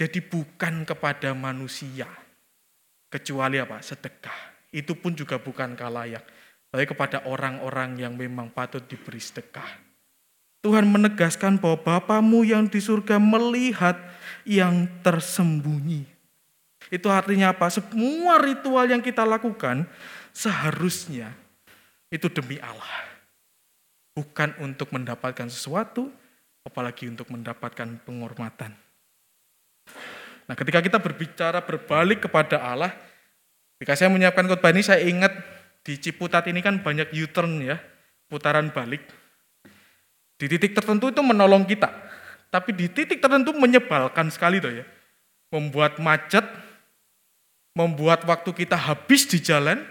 [0.00, 2.08] Jadi bukan kepada manusia.
[3.12, 3.84] Kecuali apa?
[3.84, 4.64] Sedekah.
[4.72, 6.24] Itu pun juga bukan kalayak.
[6.72, 9.68] Tapi kepada orang-orang yang memang patut diberi sedekah.
[10.64, 14.00] Tuhan menegaskan bahwa Bapamu yang di surga melihat
[14.48, 16.08] yang tersembunyi.
[16.88, 17.68] Itu artinya apa?
[17.68, 19.84] Semua ritual yang kita lakukan
[20.32, 21.36] seharusnya
[22.08, 23.04] itu demi Allah.
[24.16, 26.08] Bukan untuk mendapatkan sesuatu,
[26.64, 28.72] apalagi untuk mendapatkan penghormatan.
[30.50, 32.90] Nah ketika kita berbicara berbalik kepada Allah,
[33.78, 35.30] ketika saya menyiapkan khotbah ini saya ingat
[35.86, 37.78] di Ciputat ini kan banyak U-turn ya,
[38.26, 39.06] putaran balik.
[40.40, 41.92] Di titik tertentu itu menolong kita,
[42.48, 44.84] tapi di titik tertentu menyebalkan sekali tuh ya.
[45.52, 46.42] Membuat macet,
[47.76, 49.84] membuat waktu kita habis di jalan,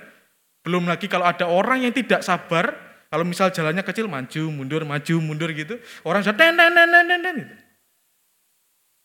[0.66, 2.76] belum lagi kalau ada orang yang tidak sabar,
[3.08, 7.20] kalau misal jalannya kecil maju mundur maju mundur gitu, orang sudah ten ten ten ten
[7.24, 7.56] ten gitu.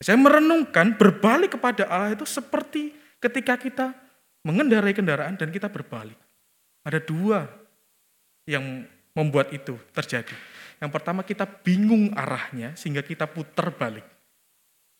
[0.04, 3.96] Saya merenungkan berbalik kepada Allah itu seperti ketika kita
[4.44, 6.20] mengendarai kendaraan dan kita berbalik.
[6.84, 7.48] Ada dua
[8.44, 8.84] yang
[9.16, 10.36] membuat itu terjadi.
[10.76, 14.04] Yang pertama kita bingung arahnya sehingga kita putar balik.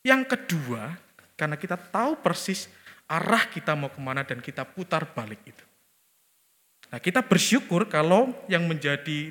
[0.01, 0.97] Yang kedua
[1.37, 2.65] karena kita tahu persis
[3.05, 5.61] arah kita mau ke mana dan kita putar balik itu.
[6.89, 9.29] Nah kita bersyukur kalau yang menjadi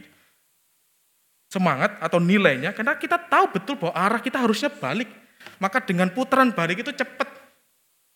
[1.51, 5.24] semangat atau nilainya karena kita tahu betul bahwa arah kita harusnya balik.
[5.59, 7.31] Maka dengan putaran balik itu cepat.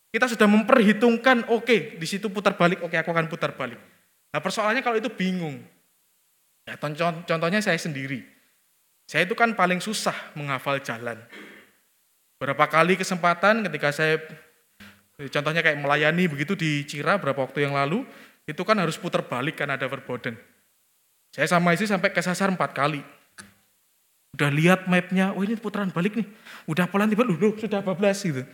[0.09, 3.77] Kita sudah memperhitungkan, oke, okay, di situ putar balik, oke, okay, aku akan putar balik.
[4.33, 5.61] Nah persoalannya kalau itu bingung.
[6.65, 6.77] Ya,
[7.25, 8.25] contohnya saya sendiri.
[9.09, 11.17] Saya itu kan paling susah menghafal jalan.
[12.37, 14.21] Berapa kali kesempatan ketika saya,
[15.17, 18.05] contohnya kayak melayani begitu di Cira berapa waktu yang lalu,
[18.45, 20.37] itu kan harus putar balik kan ada verboden.
[21.33, 23.01] Saya sama istri sampai kesasar empat kali.
[24.37, 26.27] Udah lihat mapnya, oh ini putaran balik nih.
[26.69, 28.45] Udah pelan tiba, loh, sudah bablas gitu.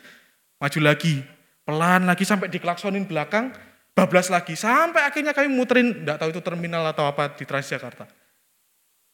[0.56, 1.20] Maju lagi,
[1.68, 3.52] pelan lagi sampai diklaksonin belakang,
[3.96, 8.08] bablas lagi sampai akhirnya kami muterin enggak tahu itu terminal atau apa di Transjakarta.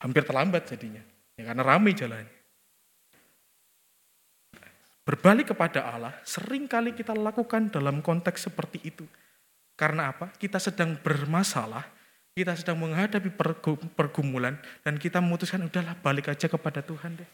[0.02, 1.02] Hampir terlambat jadinya.
[1.38, 2.42] Ya karena ramai jalannya.
[5.02, 9.06] Berbalik kepada Allah sering kali kita lakukan dalam konteks seperti itu.
[9.74, 10.30] Karena apa?
[10.38, 11.82] Kita sedang bermasalah,
[12.42, 17.30] kita sedang menghadapi pergu- pergumulan dan kita memutuskan udahlah balik aja kepada Tuhan deh.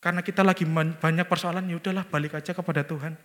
[0.00, 3.18] Karena kita lagi banyak persoalan, ya udahlah balik aja kepada Tuhan.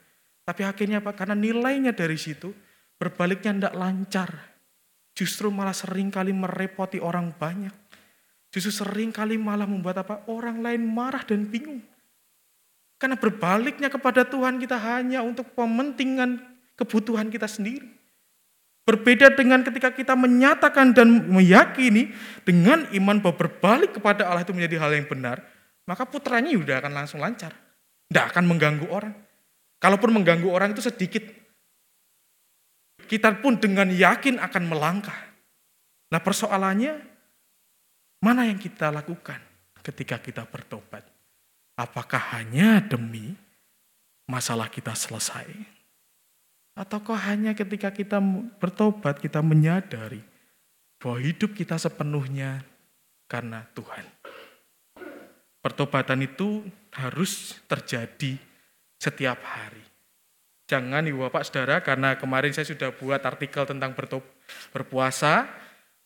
[0.43, 1.15] Tapi akhirnya apa?
[1.15, 2.51] Karena nilainya dari situ
[2.99, 4.29] berbaliknya tidak lancar.
[5.15, 7.71] Justru malah sering kali merepoti orang banyak.
[8.51, 10.27] Justru sering kali malah membuat apa?
[10.27, 11.79] Orang lain marah dan bingung.
[12.99, 16.43] Karena berbaliknya kepada Tuhan kita hanya untuk pementingan
[16.75, 17.94] kebutuhan kita sendiri.
[18.85, 22.13] Berbeda dengan ketika kita menyatakan dan meyakini
[22.45, 25.41] dengan iman bahwa berbalik kepada Allah itu menjadi hal yang benar,
[25.89, 27.49] maka putranya sudah akan langsung lancar.
[28.05, 29.13] Tidak akan mengganggu orang.
[29.81, 31.25] Kalaupun mengganggu orang itu sedikit,
[33.09, 35.17] kita pun dengan yakin akan melangkah.
[36.13, 36.93] Nah persoalannya,
[38.21, 39.41] mana yang kita lakukan
[39.81, 41.01] ketika kita bertobat?
[41.73, 43.33] Apakah hanya demi
[44.29, 45.74] masalah kita selesai?
[46.75, 48.19] Ataukah hanya ketika kita
[48.59, 50.19] bertobat, kita menyadari
[50.99, 52.67] bahwa hidup kita sepenuhnya
[53.31, 54.03] karena Tuhan?
[55.63, 58.35] Pertobatan itu harus terjadi
[58.99, 59.81] setiap hari.
[60.67, 63.95] Jangan ibu bapak saudara, karena kemarin saya sudah buat artikel tentang
[64.75, 65.47] berpuasa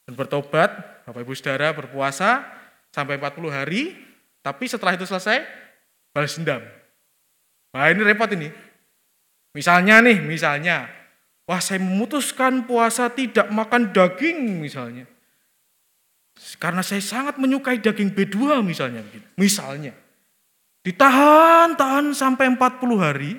[0.06, 1.02] dan bertobat.
[1.10, 2.46] Bapak ibu saudara berpuasa
[2.94, 3.98] sampai 40 hari,
[4.46, 5.42] tapi setelah itu selesai,
[6.14, 6.62] balas dendam.
[7.74, 8.69] Wah ini repot ini.
[9.54, 10.86] Misalnya nih, misalnya,
[11.50, 15.10] wah saya memutuskan puasa tidak makan daging misalnya.
[16.62, 19.04] Karena saya sangat menyukai daging B2 misalnya.
[19.36, 19.92] Misalnya.
[20.86, 23.32] Ditahan-tahan sampai 40 hari.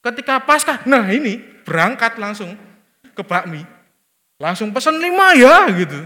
[0.00, 1.36] Ketika Paskah, nah ini
[1.66, 2.56] berangkat langsung
[3.12, 3.60] ke bakmi.
[4.40, 6.00] Langsung pesan lima ya gitu.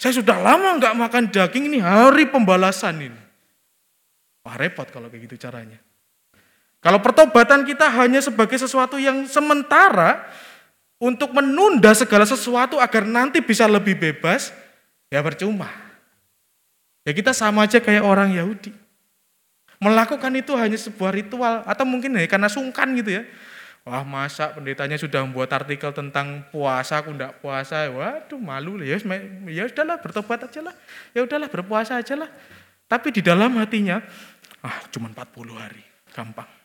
[0.00, 3.20] Saya sudah lama nggak makan daging ini hari pembalasan ini.
[4.40, 5.76] Wah repot kalau kayak gitu caranya.
[6.80, 10.24] Kalau pertobatan kita hanya sebagai sesuatu yang sementara
[10.96, 14.52] untuk menunda segala sesuatu agar nanti bisa lebih bebas,
[15.12, 15.68] ya percuma.
[17.04, 18.72] Ya kita sama aja kayak orang Yahudi.
[19.80, 23.22] Melakukan itu hanya sebuah ritual atau mungkin ya karena sungkan gitu ya.
[23.88, 29.00] Wah masa pendetanya sudah membuat artikel tentang puasa, aku enggak puasa, waduh malu ya,
[29.48, 30.76] ya udahlah bertobat aja lah,
[31.16, 32.28] ya udahlah berpuasa aja lah.
[32.84, 34.04] Tapi di dalam hatinya,
[34.60, 35.80] ah cuma 40 hari,
[36.12, 36.59] gampang.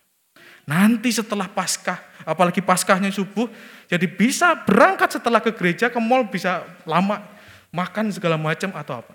[0.66, 3.45] Nanti setelah Paskah, apalagi Paskahnya subuh,
[3.86, 7.22] jadi bisa berangkat setelah ke gereja, ke mall bisa lama,
[7.70, 9.13] makan segala macam atau apa.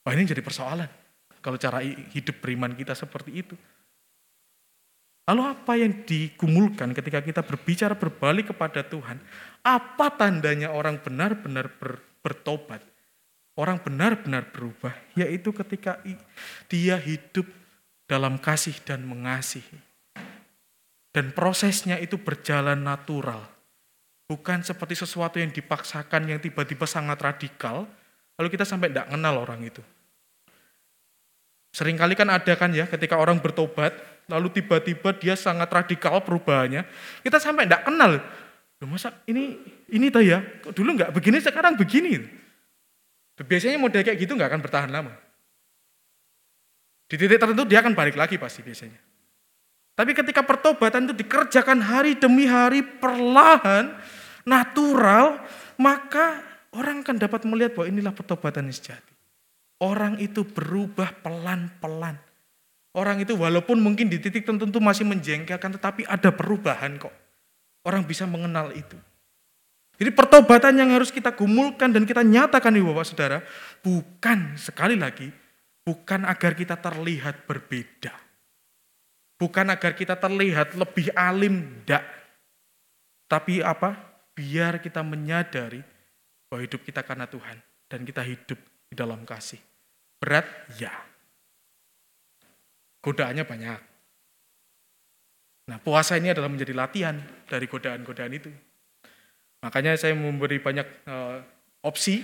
[0.00, 0.88] Wah ini jadi persoalan.
[1.44, 3.54] Kalau cara hidup beriman kita seperti itu.
[5.26, 9.18] Lalu apa yang digumulkan ketika kita berbicara berbalik kepada Tuhan?
[9.66, 12.80] Apa tandanya orang benar-benar ber, bertobat?
[13.58, 15.98] Orang benar-benar berubah, yaitu ketika
[16.70, 17.48] dia hidup
[18.06, 19.85] dalam kasih dan mengasihi.
[21.16, 23.40] Dan prosesnya itu berjalan natural.
[24.28, 27.88] Bukan seperti sesuatu yang dipaksakan, yang tiba-tiba sangat radikal,
[28.36, 29.80] lalu kita sampai tidak kenal orang itu.
[31.72, 33.96] Seringkali kan ada kan ya, ketika orang bertobat,
[34.28, 36.84] lalu tiba-tiba dia sangat radikal perubahannya,
[37.24, 38.20] kita sampai tidak kenal.
[38.76, 39.56] Loh, masa ini
[39.88, 42.20] ini tuh ya, kok dulu nggak begini, sekarang begini.
[43.40, 45.16] Biasanya model kayak gitu nggak akan bertahan lama.
[47.08, 49.15] Di titik tertentu dia akan balik lagi pasti biasanya.
[49.96, 53.96] Tapi ketika pertobatan itu dikerjakan hari demi hari perlahan,
[54.44, 55.40] natural,
[55.80, 56.44] maka
[56.76, 59.12] orang akan dapat melihat bahwa inilah pertobatan yang sejati.
[59.80, 62.20] Orang itu berubah pelan-pelan.
[62.96, 67.12] Orang itu walaupun mungkin di titik tertentu masih menjengkelkan, tetapi ada perubahan kok.
[67.84, 68.96] Orang bisa mengenal itu.
[69.96, 73.40] Jadi pertobatan yang harus kita gumulkan dan kita nyatakan di Bapak Saudara,
[73.80, 75.32] bukan sekali lagi,
[75.84, 78.25] bukan agar kita terlihat berbeda.
[79.36, 82.04] Bukan agar kita terlihat lebih alim, enggak.
[83.28, 83.96] Tapi apa?
[84.32, 85.84] Biar kita menyadari
[86.48, 87.60] bahwa hidup kita karena Tuhan.
[87.86, 88.58] Dan kita hidup
[88.88, 89.60] di dalam kasih.
[90.16, 90.48] Berat?
[90.80, 90.92] Ya.
[93.04, 93.80] Godaannya banyak.
[95.66, 97.18] Nah puasa ini adalah menjadi latihan
[97.50, 98.50] dari godaan-godaan itu.
[99.66, 101.42] Makanya saya memberi banyak uh,
[101.82, 102.22] opsi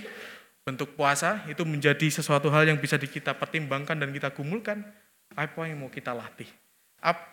[0.62, 4.86] bentuk puasa itu menjadi sesuatu hal yang bisa kita pertimbangkan dan kita gumulkan.
[5.34, 6.46] Apa yang mau kita latih.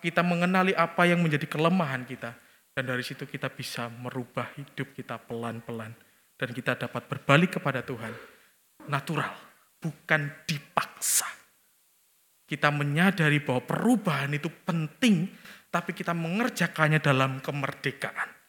[0.01, 2.33] Kita mengenali apa yang menjadi kelemahan kita.
[2.73, 5.93] Dan dari situ kita bisa merubah hidup kita pelan-pelan.
[6.33, 8.09] Dan kita dapat berbalik kepada Tuhan.
[8.89, 9.29] Natural,
[9.77, 11.29] bukan dipaksa.
[12.49, 15.29] Kita menyadari bahwa perubahan itu penting,
[15.69, 18.41] tapi kita mengerjakannya dalam kemerdekaan.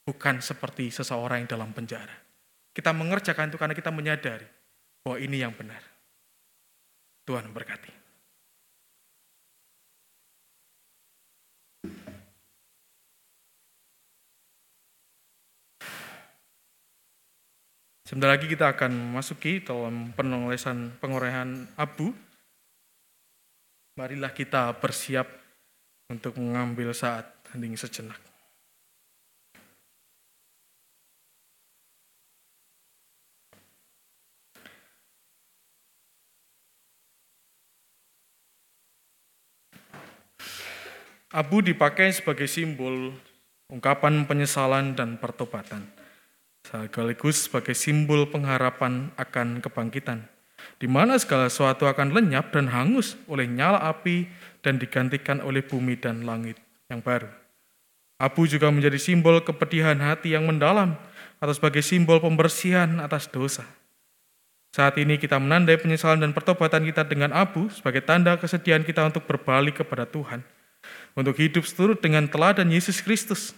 [0.00, 2.16] bukan seperti seseorang yang dalam penjara.
[2.74, 4.46] Kita mengerjakan itu karena kita menyadari
[5.06, 5.78] bahwa ini yang benar.
[7.26, 7.99] Tuhan memberkati.
[18.10, 22.10] Sebentar lagi kita akan memasuki dalam penulisan pengurahan abu.
[23.94, 25.30] Marilah kita bersiap
[26.10, 28.18] untuk mengambil saat hening sejenak.
[41.30, 43.14] Abu dipakai sebagai simbol
[43.70, 45.86] ungkapan penyesalan dan pertobatan,
[46.64, 50.28] sekaligus sebagai simbol pengharapan akan kebangkitan,
[50.78, 54.28] di mana segala sesuatu akan lenyap dan hangus oleh nyala api
[54.60, 56.60] dan digantikan oleh bumi dan langit
[56.92, 57.28] yang baru.
[58.20, 60.96] Abu juga menjadi simbol kepedihan hati yang mendalam
[61.40, 63.64] atau sebagai simbol pembersihan atas dosa.
[64.70, 69.26] Saat ini kita menandai penyesalan dan pertobatan kita dengan abu sebagai tanda kesediaan kita untuk
[69.26, 70.44] berbalik kepada Tuhan
[71.14, 73.52] untuk hidup seturut dengan teladan Yesus Kristus.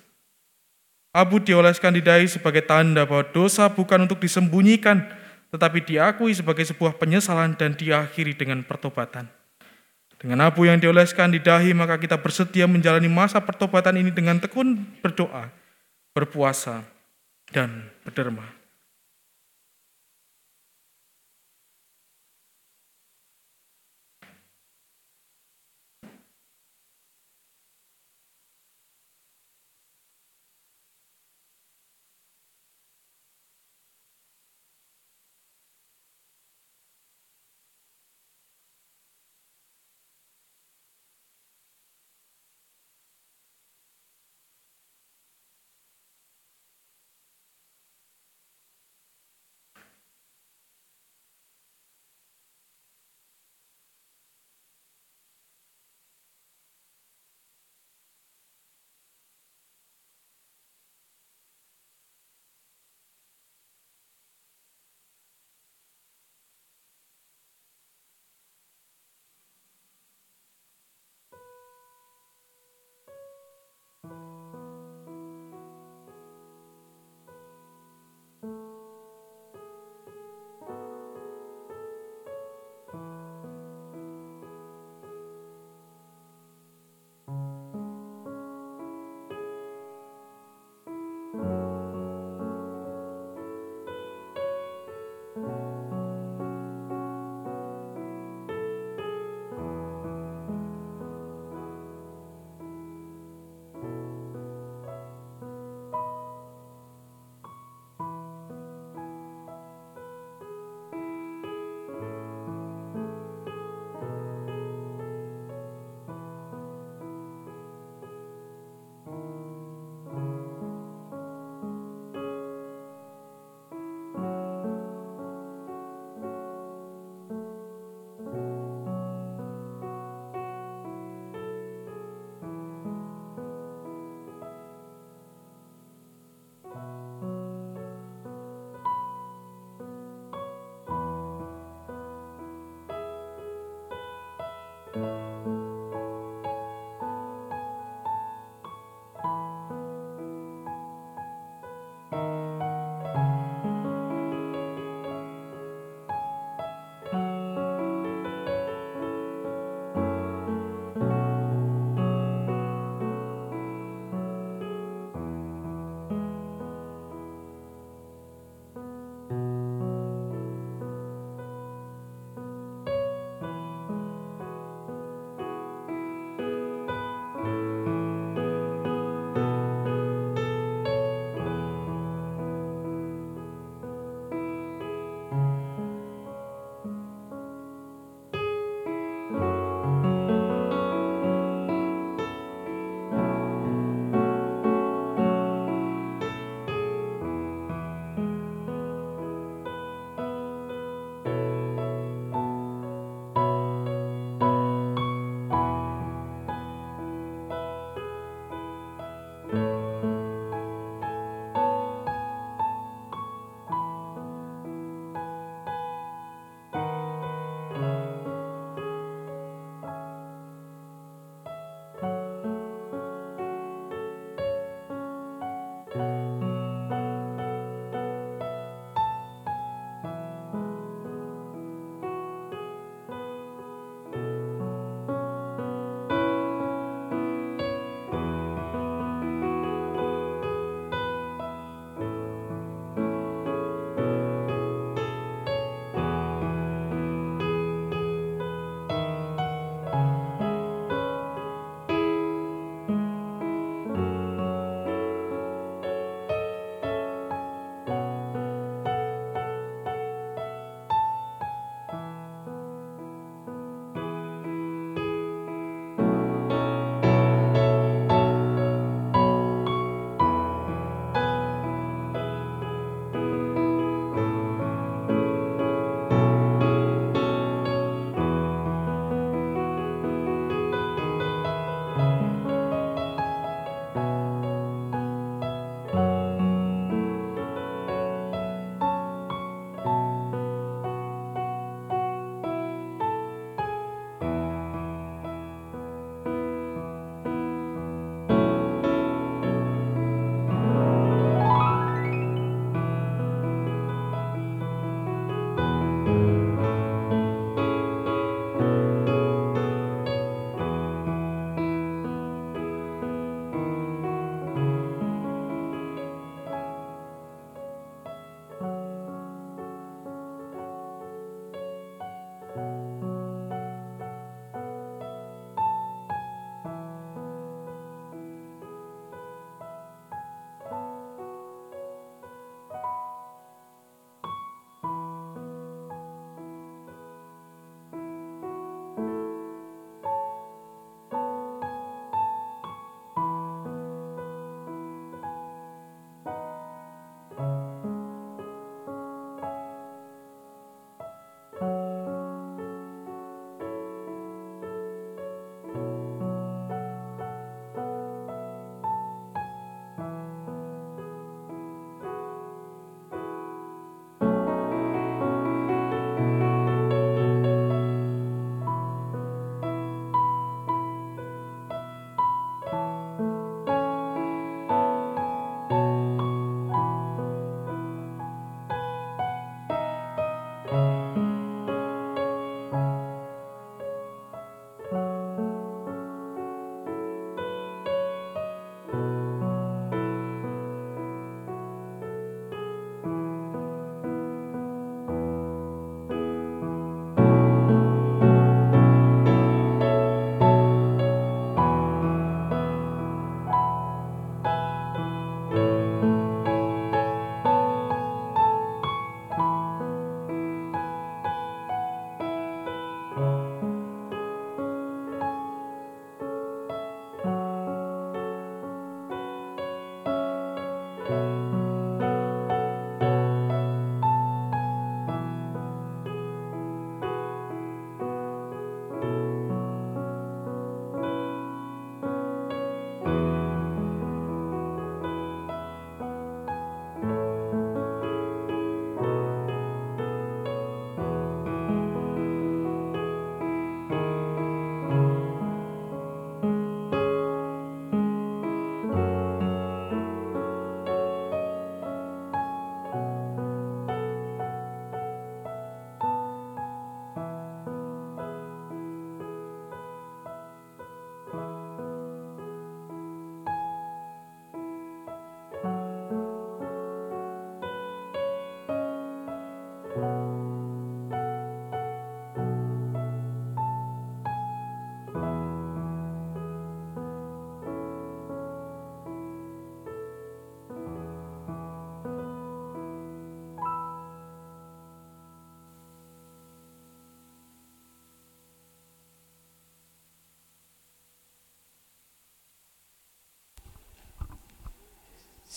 [1.12, 5.04] Abu dioleskan di dahi sebagai tanda bahwa dosa bukan untuk disembunyikan,
[5.52, 9.28] tetapi diakui sebagai sebuah penyesalan dan diakhiri dengan pertobatan.
[10.16, 14.80] Dengan abu yang dioleskan di dahi, maka kita bersedia menjalani masa pertobatan ini dengan tekun
[15.04, 15.52] berdoa,
[16.16, 16.80] berpuasa,
[17.52, 18.61] dan berderma.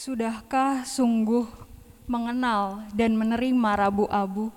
[0.05, 1.49] Sudahkah sungguh
[2.05, 4.53] mengenal dan menerima Rabu-abu?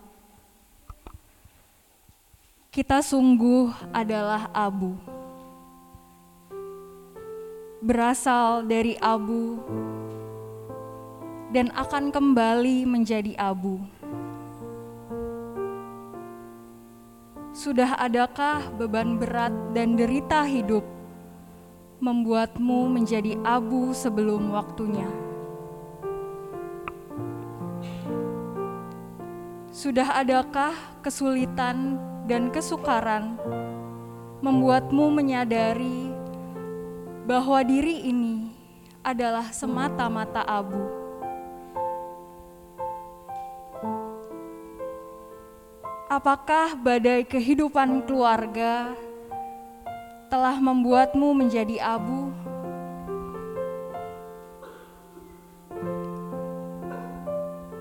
[2.68, 4.92] Kita sungguh adalah abu.
[7.80, 9.56] Berasal dari abu
[11.48, 13.80] dan akan kembali menjadi abu.
[17.56, 20.84] Sudah adakah beban berat dan derita hidup
[22.04, 25.27] membuatmu menjadi abu sebelum waktunya?
[29.78, 30.74] Sudah adakah
[31.06, 33.38] kesulitan dan kesukaran
[34.42, 36.10] membuatmu menyadari
[37.30, 38.50] bahwa diri ini
[39.06, 40.82] adalah semata-mata abu?
[46.10, 48.90] Apakah badai kehidupan keluarga
[50.26, 52.34] telah membuatmu menjadi abu?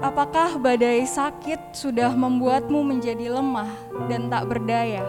[0.08, 3.68] Apakah badai sakit sudah membuatmu menjadi lemah
[4.08, 5.04] dan tak berdaya?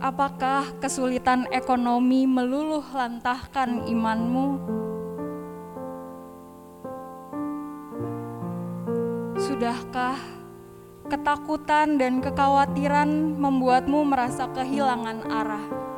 [0.00, 4.56] Apakah kesulitan ekonomi meluluh lantahkan imanmu?
[9.36, 10.16] Sudahkah
[11.04, 15.89] ketakutan dan kekhawatiran membuatmu merasa kehilangan arah?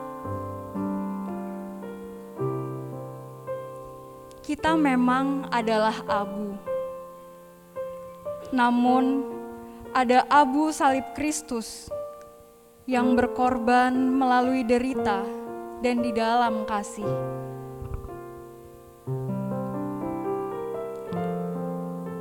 [4.62, 6.54] Kita memang adalah abu,
[8.54, 9.26] namun
[9.90, 11.90] ada abu salib Kristus
[12.86, 15.26] yang berkorban melalui derita
[15.82, 17.10] dan di dalam kasih.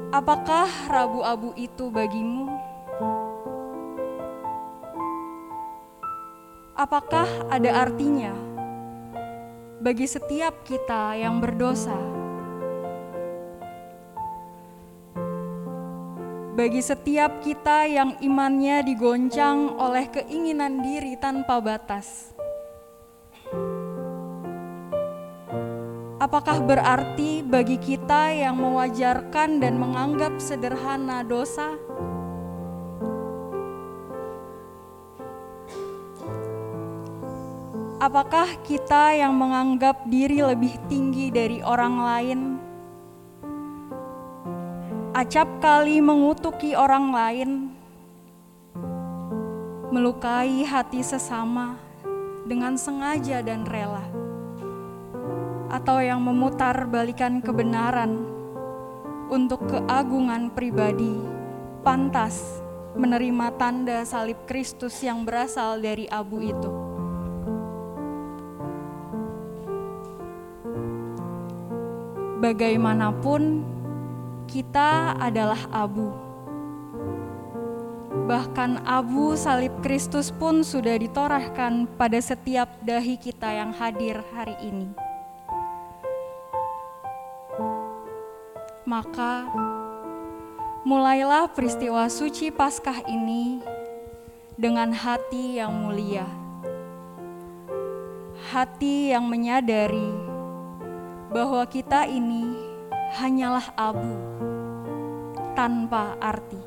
[0.10, 2.50] Apakah rabu abu itu bagimu?
[6.74, 8.34] Apakah ada artinya
[9.78, 12.21] bagi setiap kita yang berdosa?
[16.52, 22.36] Bagi setiap kita yang imannya digoncang oleh keinginan diri tanpa batas.
[26.20, 31.80] Apakah berarti bagi kita yang mewajarkan dan menganggap sederhana dosa?
[38.04, 42.71] Apakah kita yang menganggap diri lebih tinggi dari orang lain?
[45.12, 47.68] Acap kali mengutuki orang lain,
[49.92, 51.76] melukai hati sesama
[52.48, 54.08] dengan sengaja dan rela
[55.68, 58.24] atau yang memutar balikan kebenaran
[59.28, 61.20] untuk keagungan pribadi,
[61.84, 62.64] pantas
[62.96, 66.72] menerima tanda salib Kristus yang berasal dari abu itu.
[72.40, 73.81] Bagaimanapun,
[74.52, 76.12] kita adalah abu.
[78.28, 84.92] Bahkan abu salib Kristus pun sudah ditorehkan pada setiap dahi kita yang hadir hari ini.
[88.84, 89.48] Maka
[90.84, 93.64] mulailah peristiwa suci Paskah ini
[94.60, 96.28] dengan hati yang mulia.
[98.52, 100.12] Hati yang menyadari
[101.32, 102.71] bahwa kita ini
[103.12, 104.16] hanyalah abu
[105.52, 106.60] tanpa arti.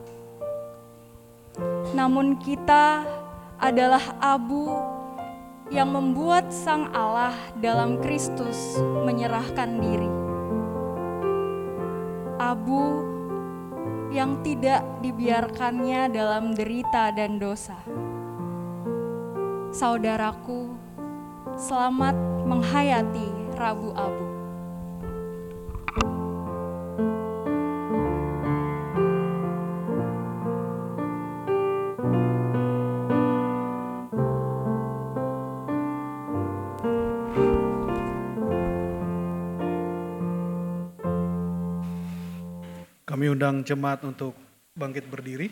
[1.96, 3.00] Namun kita
[3.56, 4.68] adalah abu
[5.72, 7.32] yang membuat Sang Allah
[7.64, 8.76] dalam Kristus
[9.08, 10.10] menyerahkan diri.
[12.36, 12.84] Abu
[14.12, 17.78] yang tidak dibiarkannya dalam derita dan dosa.
[19.72, 20.70] Saudaraku,
[21.56, 22.14] selamat
[22.44, 24.33] menghayati Rabu Abu.
[43.34, 44.38] Undang jemaat untuk
[44.78, 45.50] bangkit berdiri.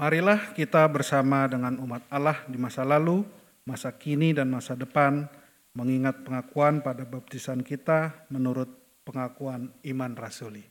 [0.00, 3.28] Marilah kita bersama dengan umat Allah di masa lalu,
[3.68, 5.28] masa kini, dan masa depan
[5.76, 8.72] mengingat pengakuan pada baptisan kita menurut
[9.04, 10.64] pengakuan iman rasuli.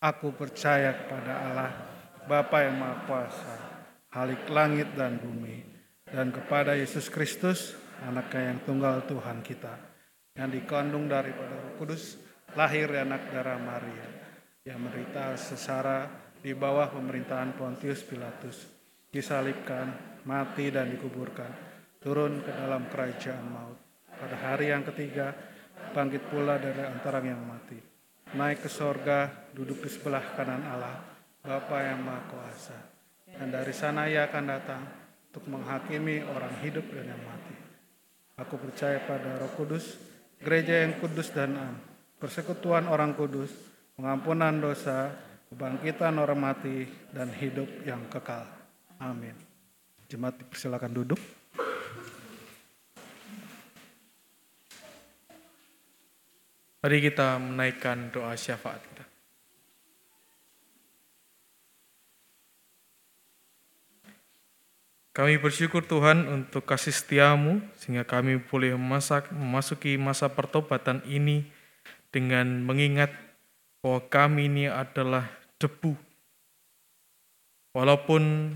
[0.00, 1.72] Aku percaya kepada Allah,
[2.24, 3.56] Bapa yang Maha Kuasa,
[4.08, 5.60] Halik langit dan bumi,
[6.08, 7.76] dan kepada Yesus Kristus,
[8.08, 9.93] anaknya yang tunggal Tuhan kita,
[10.34, 12.18] yang dikandung daripada Roh Kudus,
[12.58, 14.06] lahir anak darah Maria,
[14.66, 16.10] yang menderita sesara
[16.42, 18.66] di bawah pemerintahan Pontius Pilatus,
[19.14, 21.50] disalibkan, mati dan dikuburkan,
[22.02, 23.78] turun ke dalam kerajaan maut.
[24.10, 25.30] Pada hari yang ketiga,
[25.94, 27.78] bangkit pula dari antara yang mati,
[28.34, 30.98] naik ke sorga, duduk di sebelah kanan Allah,
[31.46, 32.78] Bapa yang Maha Kuasa.
[33.38, 34.82] Dan dari sana ia akan datang
[35.30, 37.54] untuk menghakimi orang hidup dan yang mati.
[38.34, 41.74] Aku percaya pada Roh Kudus, gereja yang kudus dan am,
[42.18, 43.52] persekutuan orang kudus,
[43.94, 45.12] pengampunan dosa,
[45.52, 48.42] kebangkitan orang mati, dan hidup yang kekal.
[48.98, 49.36] Amin.
[50.08, 51.20] Jemaat dipersilakan duduk.
[56.84, 59.03] Mari kita menaikkan doa syafaat kita.
[65.14, 71.46] Kami bersyukur Tuhan untuk kasih setiamu sehingga kami boleh memasak, memasuki masa pertobatan ini
[72.10, 73.14] dengan mengingat
[73.78, 75.30] bahwa kami ini adalah
[75.62, 75.94] debu.
[77.78, 78.50] Walaupun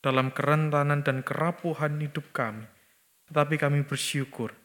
[0.00, 2.64] dalam kerentanan dan kerapuhan hidup kami,
[3.28, 4.56] tetapi kami bersyukur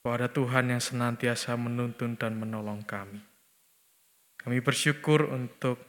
[0.00, 3.20] bahwa ada Tuhan yang senantiasa menuntun dan menolong kami.
[4.40, 5.84] Kami bersyukur untuk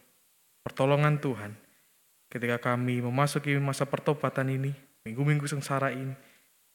[0.68, 1.66] pertolongan Tuhan
[2.28, 4.72] ketika kami memasuki masa pertobatan ini,
[5.08, 6.16] minggu-minggu sengsara ini,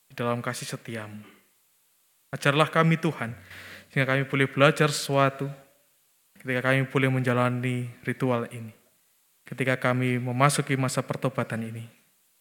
[0.09, 1.21] di dalam kasih setiamu.
[2.33, 3.37] Ajarlah kami Tuhan,
[3.93, 5.49] sehingga kami boleh belajar sesuatu
[6.41, 8.73] ketika kami boleh menjalani ritual ini.
[9.45, 11.85] Ketika kami memasuki masa pertobatan ini,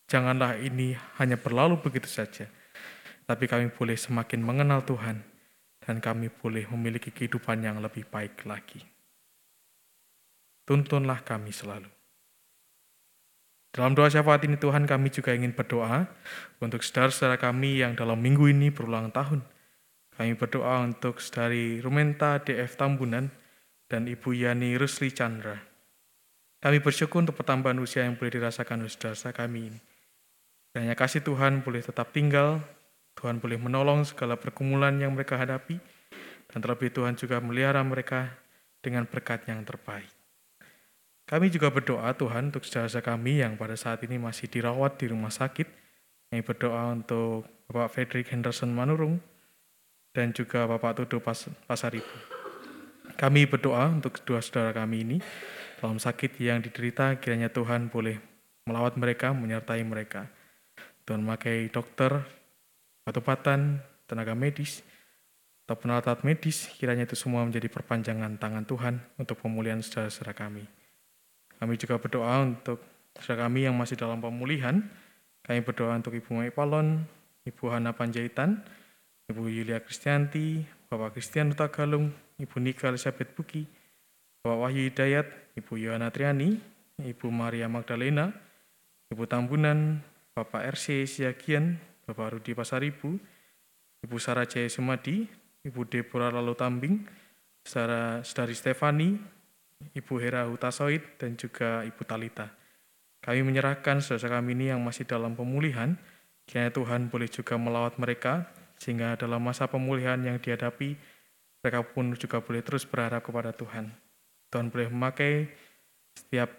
[0.07, 2.47] janganlah ini hanya berlalu begitu saja,
[3.27, 5.19] tapi kami boleh semakin mengenal Tuhan
[5.83, 8.79] dan kami boleh memiliki kehidupan yang lebih baik lagi.
[10.63, 12.00] Tuntunlah kami selalu.
[13.71, 16.03] Dalam doa syafaat ini Tuhan kami juga ingin berdoa
[16.59, 19.39] untuk saudara-saudara kami yang dalam minggu ini berulang tahun.
[20.11, 23.31] Kami berdoa untuk saudari Rumenta DF Tambunan
[23.87, 25.55] dan Ibu Yani Rusli Chandra.
[26.59, 29.79] Kami bersyukur untuk pertambahan usia yang boleh dirasakan oleh saudara kami ini.
[30.75, 32.59] Kiranya kasih Tuhan boleh tetap tinggal,
[33.15, 35.79] Tuhan boleh menolong segala pergumulan yang mereka hadapi,
[36.51, 38.35] dan terlebih Tuhan juga melihara mereka
[38.83, 40.20] dengan berkat yang terbaik.
[41.31, 45.31] Kami juga berdoa Tuhan untuk saudara kami yang pada saat ini masih dirawat di rumah
[45.31, 45.63] sakit.
[46.27, 49.15] Kami berdoa untuk Bapak Frederick Henderson Manurung
[50.11, 52.11] dan juga Bapak Tudo Pas Pasaribu.
[53.15, 55.17] Kami berdoa untuk kedua saudara kami ini
[55.79, 58.19] dalam sakit yang diderita kiranya Tuhan boleh
[58.67, 60.27] melawat mereka, menyertai mereka.
[61.07, 62.27] Tuhan memakai dokter,
[63.07, 64.83] obat-obatan, tenaga medis,
[65.63, 70.80] atau penalat medis, kiranya itu semua menjadi perpanjangan tangan Tuhan untuk pemulihan saudara-saudara kami.
[71.61, 72.81] Kami juga berdoa untuk
[73.13, 74.81] saudara kami yang masih dalam pemulihan.
[75.45, 77.05] Kami berdoa untuk Ibu Mai Palon,
[77.45, 78.65] Ibu Hana Panjaitan,
[79.29, 82.09] Ibu Yulia Kristianti, Bapak Kristian Duta Galung,
[82.41, 83.69] Ibu Nika Elizabeth Buki,
[84.41, 86.57] Bapak Wahyu Hidayat, Ibu Yohana Triani,
[86.97, 88.33] Ibu Maria Magdalena,
[89.13, 90.01] Ibu Tambunan,
[90.33, 91.77] Bapak RC Siagian,
[92.09, 93.21] Bapak Rudi Pasaribu,
[94.01, 95.29] Ibu Sarah Jaya Sumadi,
[95.61, 96.95] Ibu Deborah Lalu Tambing,
[97.61, 99.21] Saudara Stefani,
[99.97, 102.53] Ibu Hera Hutasoid, dan juga Ibu Talita.
[103.21, 105.93] Kami menyerahkan saudara kami ini yang masih dalam pemulihan,
[106.49, 108.49] kiranya Tuhan boleh juga melawat mereka,
[108.81, 110.97] sehingga dalam masa pemulihan yang dihadapi,
[111.61, 113.93] mereka pun juga boleh terus berharap kepada Tuhan.
[114.49, 115.53] Tuhan boleh memakai
[116.17, 116.49] setiap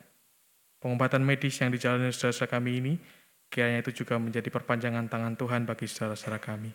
[0.78, 2.94] pengobatan medis yang dijalani saudara-saudara kami ini,
[3.50, 6.70] kiranya itu juga menjadi perpanjangan tangan Tuhan bagi saudara-saudara kami.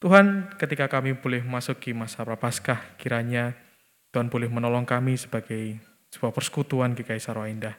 [0.00, 3.52] Tuhan, ketika kami boleh masuki masa prapaskah, kiranya
[4.10, 5.78] Tuhan boleh menolong kami sebagai
[6.10, 7.78] sebuah persekutuan GKI Sarwa Indah.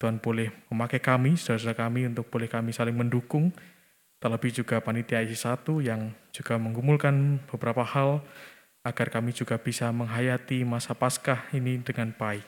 [0.00, 3.52] Tuhan boleh memakai kami, saudara-saudara kami untuk boleh kami saling mendukung,
[4.16, 8.24] terlebih juga panitia IC 1 yang juga menggumulkan beberapa hal
[8.80, 12.44] agar kami juga bisa menghayati masa Paskah ini dengan baik.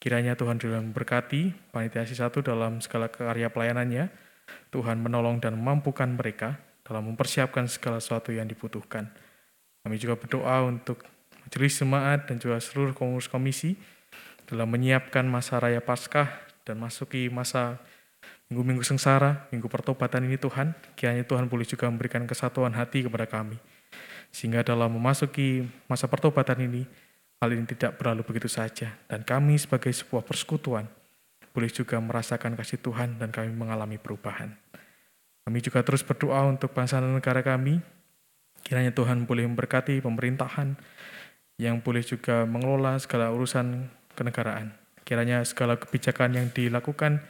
[0.00, 4.08] Kiranya Tuhan juga memberkati panitia IC 1 dalam segala karya pelayanannya,
[4.72, 9.12] Tuhan menolong dan memampukan mereka dalam mempersiapkan segala sesuatu yang dibutuhkan.
[9.84, 11.04] Kami juga berdoa untuk
[11.50, 13.74] majelis jemaat dan juga seluruh pengurus komisi
[14.46, 16.30] dalam menyiapkan masa raya Paskah
[16.62, 17.82] dan masuki masa
[18.46, 23.58] minggu-minggu sengsara, minggu pertobatan ini Tuhan, kiranya Tuhan boleh juga memberikan kesatuan hati kepada kami.
[24.30, 26.86] Sehingga dalam memasuki masa pertobatan ini,
[27.42, 28.94] hal ini tidak berlalu begitu saja.
[29.10, 30.86] Dan kami sebagai sebuah persekutuan,
[31.50, 34.54] boleh juga merasakan kasih Tuhan dan kami mengalami perubahan.
[35.42, 37.82] Kami juga terus berdoa untuk bangsa dan negara kami,
[38.62, 40.78] kiranya Tuhan boleh memberkati pemerintahan
[41.60, 44.72] yang boleh juga mengelola segala urusan kenegaraan.
[45.04, 47.20] Kiranya segala kebijakan yang dilakukan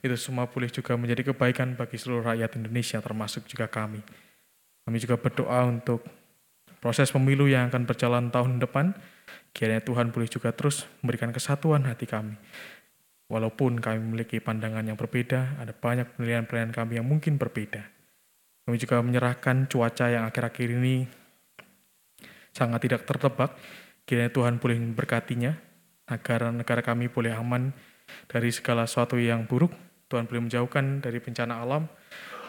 [0.00, 4.00] itu semua boleh juga menjadi kebaikan bagi seluruh rakyat Indonesia termasuk juga kami.
[4.88, 6.04] Kami juga berdoa untuk
[6.80, 8.96] proses pemilu yang akan berjalan tahun depan.
[9.52, 12.36] Kiranya Tuhan boleh juga terus memberikan kesatuan hati kami.
[13.32, 17.80] Walaupun kami memiliki pandangan yang berbeda, ada banyak penilaian-penilaian kami yang mungkin berbeda.
[18.68, 21.23] Kami juga menyerahkan cuaca yang akhir-akhir ini
[22.54, 23.58] sangat tidak tertebak.
[24.06, 25.52] Kiranya Tuhan boleh memberkatinya,
[26.06, 27.74] agar negara kami boleh aman
[28.30, 29.74] dari segala sesuatu yang buruk.
[30.06, 31.90] Tuhan boleh menjauhkan dari bencana alam.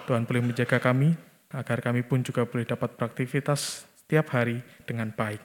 [0.05, 1.17] Tuhan boleh menjaga kami,
[1.49, 5.41] agar kami pun juga boleh dapat beraktivitas setiap hari dengan baik.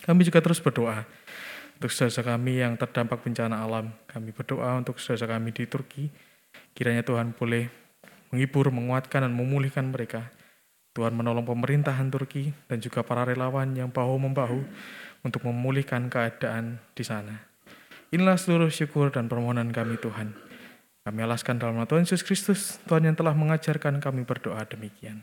[0.00, 1.04] Kami juga terus berdoa
[1.76, 3.92] untuk saudara kami yang terdampak bencana alam.
[4.08, 6.08] Kami berdoa untuk saudara kami di Turki.
[6.72, 7.68] Kiranya Tuhan boleh
[8.32, 10.32] menghibur, menguatkan, dan memulihkan mereka.
[10.96, 14.64] Tuhan menolong pemerintahan Turki dan juga para relawan yang bahu-membahu
[15.20, 17.44] untuk memulihkan keadaan di sana.
[18.08, 20.32] Inilah seluruh syukur dan permohonan kami Tuhan.
[21.04, 25.20] Kami alaskan dalam nama Tuhan Yesus Kristus, Tuhan yang telah mengajarkan kami berdoa demikian.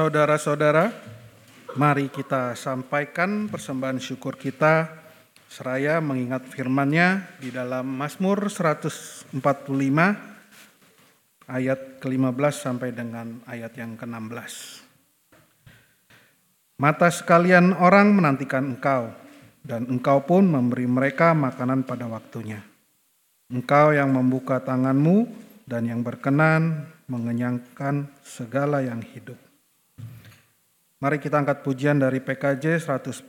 [0.00, 0.88] Saudara-saudara,
[1.76, 4.88] mari kita sampaikan persembahan syukur kita
[5.44, 9.28] seraya mengingat firman-Nya di dalam Mazmur 145
[11.52, 14.80] ayat ke-15 sampai dengan ayat yang ke-16.
[16.80, 19.12] Mata sekalian orang menantikan engkau,
[19.60, 22.64] dan engkau pun memberi mereka makanan pada waktunya.
[23.52, 25.28] Engkau yang membuka tanganmu
[25.68, 29.49] dan yang berkenan mengenyangkan segala yang hidup.
[31.00, 33.24] Mari kita angkat pujian dari PKJ 145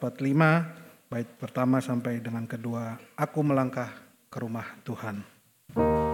[1.08, 3.00] bait pertama sampai dengan kedua.
[3.16, 3.88] Aku melangkah
[4.28, 5.24] ke rumah Tuhan.
[5.80, 6.11] Dalam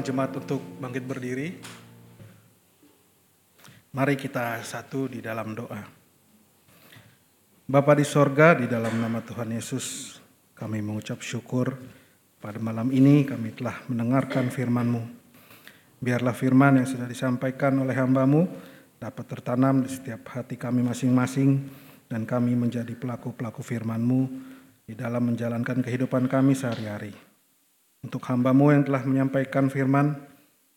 [0.00, 1.48] Undang jemaat untuk bangkit berdiri.
[3.92, 5.76] Mari kita satu di dalam doa.
[7.68, 10.16] Bapa di sorga, di dalam nama Tuhan Yesus,
[10.56, 11.76] kami mengucap syukur
[12.40, 15.04] pada malam ini kami telah mendengarkan firman-Mu.
[16.00, 18.48] Biarlah firman yang sudah disampaikan oleh hambamu
[18.96, 21.60] dapat tertanam di setiap hati kami masing-masing
[22.08, 24.20] dan kami menjadi pelaku-pelaku firman-Mu
[24.88, 27.29] di dalam menjalankan kehidupan kami sehari-hari.
[28.00, 30.16] Untuk hambamu yang telah menyampaikan firman,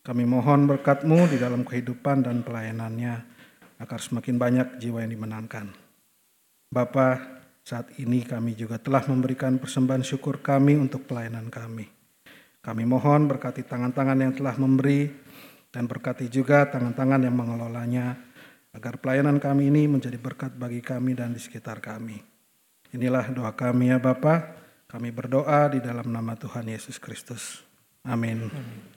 [0.04, 3.14] kami mohon berkat-Mu di dalam kehidupan dan pelayanannya
[3.80, 5.72] agar semakin banyak jiwa yang dimenangkan.
[6.68, 11.88] Bapa, saat ini kami juga telah memberikan persembahan syukur kami untuk pelayanan kami.
[12.60, 15.08] Kami mohon berkati tangan-tangan yang telah memberi
[15.72, 18.16] dan berkati juga tangan-tangan yang mengelolanya
[18.74, 22.20] agar pelayanan kami ini menjadi berkat bagi kami dan di sekitar kami.
[22.92, 24.63] Inilah doa kami ya Bapa.
[24.94, 27.66] Kami berdoa di dalam nama Tuhan Yesus Kristus.
[28.06, 28.46] Amin.
[28.46, 28.93] Di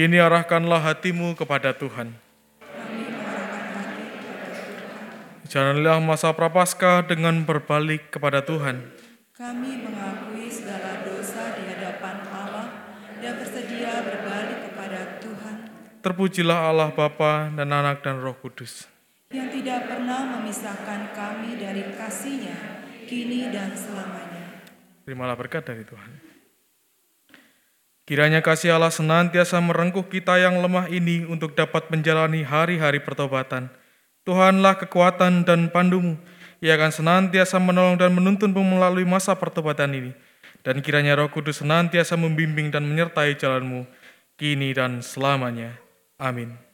[0.00, 2.16] Kini arahkanlah hatimu kepada Tuhan.
[5.44, 8.80] Jalanilah masa prapaskah dengan berbalik kepada Tuhan.
[9.36, 15.56] Kami mengakui segala dosa di hadapan Allah dan bersedia berbalik kepada Tuhan
[16.00, 18.88] Terpujilah Allah Bapa dan Anak dan Roh Kudus.
[19.28, 24.64] yang tidak pernah memisahkan kami dari kasih-Nya kini dan selamanya.
[25.04, 26.19] Terimalah berkat dari Tuhan.
[28.10, 33.70] Kiranya kasih Allah senantiasa merengkuh kita yang lemah ini untuk dapat menjalani hari-hari pertobatan.
[34.26, 36.18] Tuhanlah kekuatan dan pandumu.
[36.58, 40.10] Ia akan senantiasa menolong dan menuntunmu melalui masa pertobatan ini.
[40.66, 43.86] Dan kiranya roh kudus senantiasa membimbing dan menyertai jalanmu,
[44.34, 45.78] kini dan selamanya.
[46.18, 46.69] Amin.